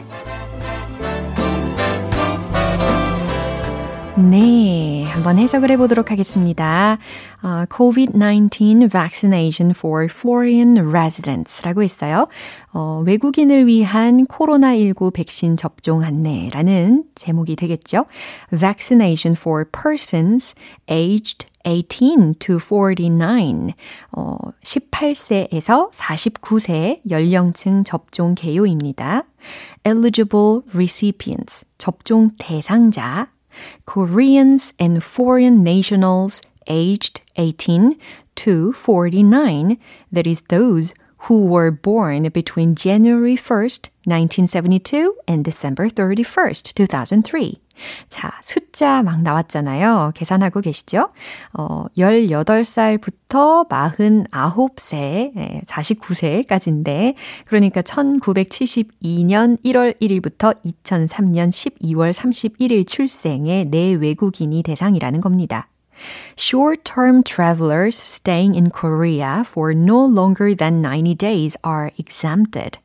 네, 4.15 5.03
한번 5.05 5.39
해석을 5.39 5.71
해보도록 5.71 6.11
하겠습니다. 6.11 6.99
Uh, 7.43 7.65
COVID-19 7.65 8.87
vaccination 8.89 9.71
for 9.71 10.05
foreign 10.05 10.77
residents 10.77 11.63
라고 11.63 11.81
있어요. 11.81 12.27
어, 12.73 13.01
외국인을 13.05 13.65
위한 13.65 14.27
코로나19 14.27 15.13
백신 15.13 15.57
접종 15.57 16.03
안내라는 16.03 17.05
제목이 17.15 17.55
되겠죠. 17.55 18.05
Vaccination 18.51 19.35
for 19.35 19.65
persons 19.65 20.53
aged 20.89 21.47
18 21.64 22.34
to 22.38 22.58
49. 22.58 23.74
어, 24.16 24.36
18세에서 24.62 25.90
49세 25.90 27.00
연령층 27.10 27.84
접종 27.84 28.34
개요입니다. 28.34 29.24
Eligible 29.84 30.62
recipients. 30.74 31.64
접종 31.78 32.30
대상자. 32.38 33.28
Koreans 33.86 34.72
and 34.80 35.02
foreign 35.02 35.62
nationals 35.62 36.40
aged 36.68 37.22
18 37.36 37.98
to 38.36 38.72
49, 38.72 39.78
that 40.12 40.26
is, 40.26 40.42
those 40.48 40.94
who 41.26 41.46
were 41.46 41.70
born 41.70 42.28
between 42.30 42.76
January 42.76 43.36
1st, 43.36 43.90
1972 44.04 45.16
and 45.26 45.44
December 45.44 45.88
31st, 45.88 46.74
2003. 46.74 47.60
자, 48.09 48.39
숫자 48.41 49.03
막 49.03 49.21
나왔잖아요. 49.21 50.11
계산하고 50.15 50.61
계시죠? 50.61 51.09
어, 51.53 51.85
18살부터 51.97 53.67
49세, 53.67 55.65
49세까지인데, 55.65 57.15
그러니까 57.45 57.81
1972년 57.81 59.57
1월 59.63 59.99
1일부터 59.99 60.55
2003년 60.63 61.49
12월 61.49 62.13
31일 62.13 62.87
출생의 62.87 63.65
내 63.65 63.93
외국인이 63.93 64.61
대상이라는 64.63 65.21
겁니다. 65.21 65.67
Short-term 66.35 67.23
travelers 67.23 67.95
staying 67.95 68.55
in 68.55 68.69
Korea 68.69 69.43
for 69.45 69.73
no 69.73 70.05
longer 70.05 70.55
than 70.55 70.81
90 70.81 71.15
days 71.15 71.55
are 71.63 71.91
exempted. 71.97 72.79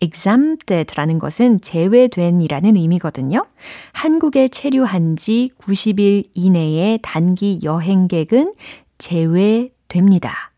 Exempted라는 0.00 1.18
것은 1.18 1.60
제외된이라는 1.60 2.76
의미거든요. 2.76 3.46
한국에 3.92 4.48
체류한 4.48 5.16
지 5.16 5.50
90일 5.58 6.28
이내의 6.34 7.00
단기 7.02 7.60
여행객은 7.62 8.54
제외됩니다. 8.98 10.52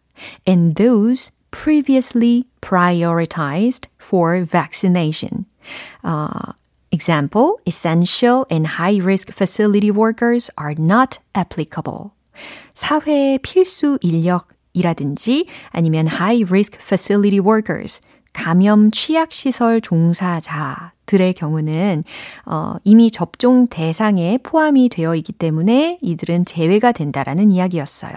And 0.46 0.74
those 0.74 1.30
previously 1.50 2.44
prioritized 2.60 3.88
for 3.98 4.44
vaccination. 4.44 5.46
Uh, 6.02 6.52
example, 6.90 7.58
essential 7.66 8.46
and 8.50 8.66
high 8.66 8.98
risk 9.00 9.32
facility 9.32 9.90
workers 9.90 10.50
are 10.58 10.74
not 10.78 11.18
applicable. 11.34 12.12
사회 12.74 13.38
필수 13.38 13.98
인력 14.00 14.48
이라든지 14.72 15.46
아니면 15.70 16.06
high 16.06 16.44
risk 16.48 16.80
facility 16.80 17.40
workers 17.40 18.00
감염 18.38 18.92
취약시설 18.92 19.80
종사자 19.80 20.92
들의 21.06 21.34
경우는 21.34 22.04
어, 22.46 22.76
이미 22.84 23.10
접종 23.10 23.66
대상에 23.66 24.38
포함이 24.44 24.90
되어 24.90 25.16
있기 25.16 25.32
때문에 25.32 25.98
이들은 26.02 26.44
제외가 26.44 26.92
된다라는 26.92 27.50
이야기였어요. 27.50 28.12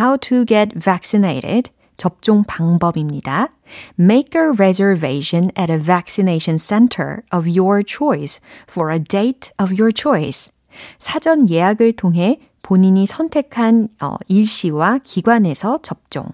How 0.00 0.18
to 0.18 0.44
get 0.44 0.76
vaccinated 0.76 1.70
접종 1.96 2.42
방법입니다. 2.48 3.50
Make 3.98 4.40
a 4.40 4.48
reservation 4.48 5.52
at 5.56 5.72
a 5.72 5.78
vaccination 5.78 6.58
center 6.58 7.22
of 7.32 7.48
your 7.48 7.84
choice 7.86 8.40
for 8.68 8.92
a 8.92 8.98
date 8.98 9.52
of 9.62 9.72
your 9.80 9.92
choice. 9.94 10.50
사전 10.98 11.48
예약을 11.48 11.92
통해 11.92 12.40
본인이 12.62 13.06
선택한 13.06 13.88
어, 14.02 14.16
일시와 14.26 14.98
기관에서 15.04 15.78
접종. 15.82 16.26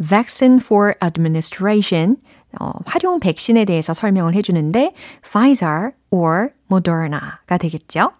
Vaccine 0.00 0.56
for 0.56 0.94
administration. 1.02 2.16
어, 2.60 2.72
활용 2.86 3.20
백신에 3.20 3.64
대해서 3.64 3.92
설명을 3.92 4.34
해주는데 4.34 4.94
Pfizer 5.22 5.92
or 6.10 6.48
Moderna가 6.70 7.58
되겠죠. 7.58 8.12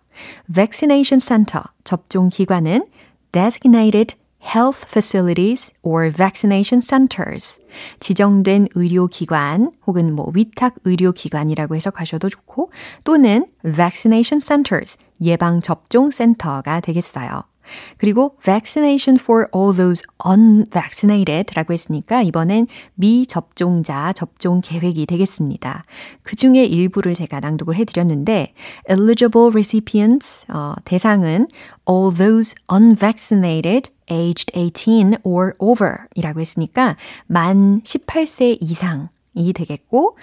Vaccination 0.52 1.20
Center 1.20 1.62
접종 1.84 2.28
기관은 2.28 2.86
designated 3.32 4.16
health 4.42 4.84
facilities 4.88 5.72
or 5.82 6.10
vaccination 6.10 6.80
centers. 6.80 7.60
지정된 8.00 8.68
의료기관 8.74 9.72
혹은 9.86 10.14
뭐 10.14 10.30
위탁 10.34 10.74
의료기관이라고 10.84 11.76
해석하셔도 11.76 12.28
좋고 12.28 12.70
또는 13.04 13.46
vaccination 13.62 14.40
centers 14.40 14.96
예방 15.20 15.60
접종 15.60 16.10
센터가 16.10 16.80
되겠어요. 16.80 17.42
그리고 17.96 18.36
vaccination 18.42 19.18
for 19.20 19.46
all 19.54 19.76
those 19.76 20.02
unvaccinated 20.24 21.54
라고 21.54 21.72
했으니까 21.72 22.22
이번엔 22.22 22.66
미접종자 22.94 24.12
접종 24.12 24.60
계획이 24.60 25.06
되겠습니다. 25.06 25.84
그 26.22 26.36
중에 26.36 26.64
일부를 26.64 27.14
제가 27.14 27.40
낭독을 27.40 27.76
해드렸는데 27.76 28.54
eligible 28.88 29.48
recipients 29.50 30.46
어, 30.48 30.74
대상은 30.84 31.46
all 31.88 32.14
those 32.14 32.54
unvaccinated 32.72 33.90
aged 34.10 34.52
18 34.56 35.18
or 35.22 35.52
over 35.58 36.06
이라고 36.14 36.40
했으니까 36.40 36.96
만 37.26 37.82
18세 37.82 38.58
이상이 38.60 39.52
되겠고 39.52 40.16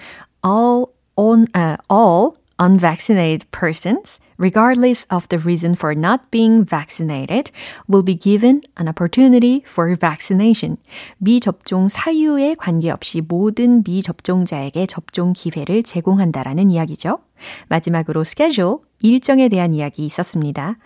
all 0.44 0.86
on 1.16 1.46
uh, 1.54 1.76
all 1.90 2.34
unvaccinated 2.58 3.50
persons, 3.50 4.20
regardless 4.38 5.06
of 5.10 5.28
the 5.28 5.38
reason 5.38 5.74
for 5.74 5.94
not 5.94 6.30
being 6.30 6.64
vaccinated, 6.64 7.50
will 7.88 8.02
be 8.02 8.14
given 8.14 8.62
an 8.76 8.88
opportunity 8.88 9.62
for 9.66 9.94
vaccination. 9.96 10.76
미접종 11.18 11.88
사유에 11.88 12.56
관계없이 12.56 13.20
모든 13.20 13.82
미접종자에게 13.84 14.86
접종 14.86 15.32
기회를 15.32 15.82
제공한다라는 15.82 16.70
이야기죠. 16.70 17.18
마지막으로 17.68 18.22
schedule, 18.22 18.78
일정에 19.02 19.48
대한 19.48 19.74
이야기 19.74 20.04
있었습니다. 20.06 20.76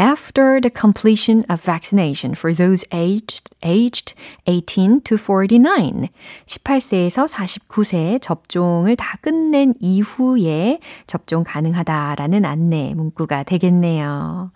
After 0.00 0.60
the 0.60 0.70
completion 0.74 1.44
of 1.50 1.62
vaccination 1.62 2.34
for 2.36 2.54
those 2.54 2.86
aged, 2.92 3.50
aged 3.64 4.14
18 4.46 5.02
to 5.02 5.16
49, 5.16 6.08
18세에서 6.46 7.28
49세 7.28 8.20
접종을 8.20 8.96
다 8.96 9.18
끝낸 9.20 9.74
이후에 9.80 10.80
접종 11.06 11.44
가능하다라는 11.44 12.44
안내 12.44 12.94
문구가 12.94 13.44
되겠네요. 13.44 14.50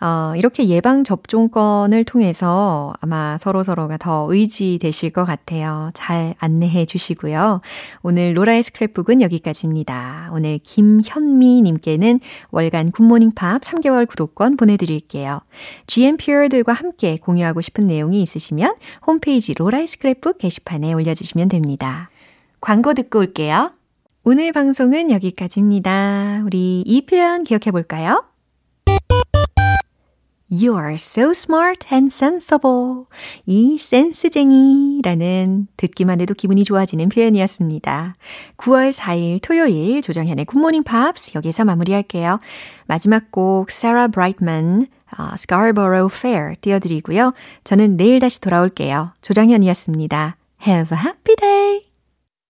어, 0.00 0.32
이렇게 0.36 0.68
예방 0.68 1.04
접종권을 1.04 2.04
통해서 2.04 2.92
아마 3.00 3.36
서로 3.38 3.62
서로가 3.62 3.96
더 3.96 4.26
의지되실 4.30 5.10
것 5.10 5.24
같아요. 5.24 5.90
잘 5.94 6.34
안내해 6.38 6.84
주시고요. 6.86 7.60
오늘 8.02 8.36
로라의 8.36 8.62
스크랩북은 8.62 9.22
여기까지입니다. 9.22 10.30
오늘 10.32 10.58
김현미님께는 10.62 12.20
월간 12.60 12.92
굿모닝 12.92 13.32
팝 13.32 13.62
3개월 13.62 14.06
구독권 14.06 14.56
보내드릴게요. 14.56 15.40
GMPR들과 15.86 16.72
함께 16.72 17.16
공유하고 17.16 17.62
싶은 17.62 17.86
내용이 17.86 18.22
있으시면 18.22 18.76
홈페이지 19.06 19.54
로라의 19.54 19.86
스크랩북 19.86 20.38
게시판에 20.38 20.92
올려주시면 20.92 21.48
됩니다. 21.48 22.10
광고 22.60 22.92
듣고 22.92 23.20
올게요. 23.20 23.72
오늘 24.22 24.52
방송은 24.52 25.10
여기까지입니다. 25.10 26.42
우리 26.44 26.82
이 26.82 27.06
표현 27.06 27.44
기억해 27.44 27.70
볼까요? 27.70 28.24
You 30.50 30.76
are 30.76 30.94
so 30.94 31.30
smart 31.30 31.86
and 31.92 32.12
sensible. 32.12 33.04
이 33.46 33.78
센스쟁이라는 33.78 35.68
듣기만 35.76 36.20
해도 36.20 36.34
기분이 36.34 36.64
좋아지는 36.64 37.08
표현이었습니다. 37.08 38.14
9월 38.56 38.92
4일 38.92 39.40
토요일 39.42 40.02
조정현의 40.02 40.46
굿모닝 40.46 40.82
팝스 40.82 41.32
여기서 41.36 41.64
마무리할게요. 41.64 42.40
마지막 42.86 43.30
곡 43.30 43.70
Sarah 43.70 44.10
Brightman 44.10 44.88
어, 45.16 45.34
Scarborough 45.34 46.12
Fair 46.12 46.56
띄워드리고요. 46.60 47.32
저는 47.62 47.96
내일 47.96 48.18
다시 48.18 48.40
돌아올게요. 48.40 49.12
조정현이었습니다. 49.22 50.36
Have 50.66 50.96
a 50.96 51.04
happy 51.04 51.36
day! 51.36 51.89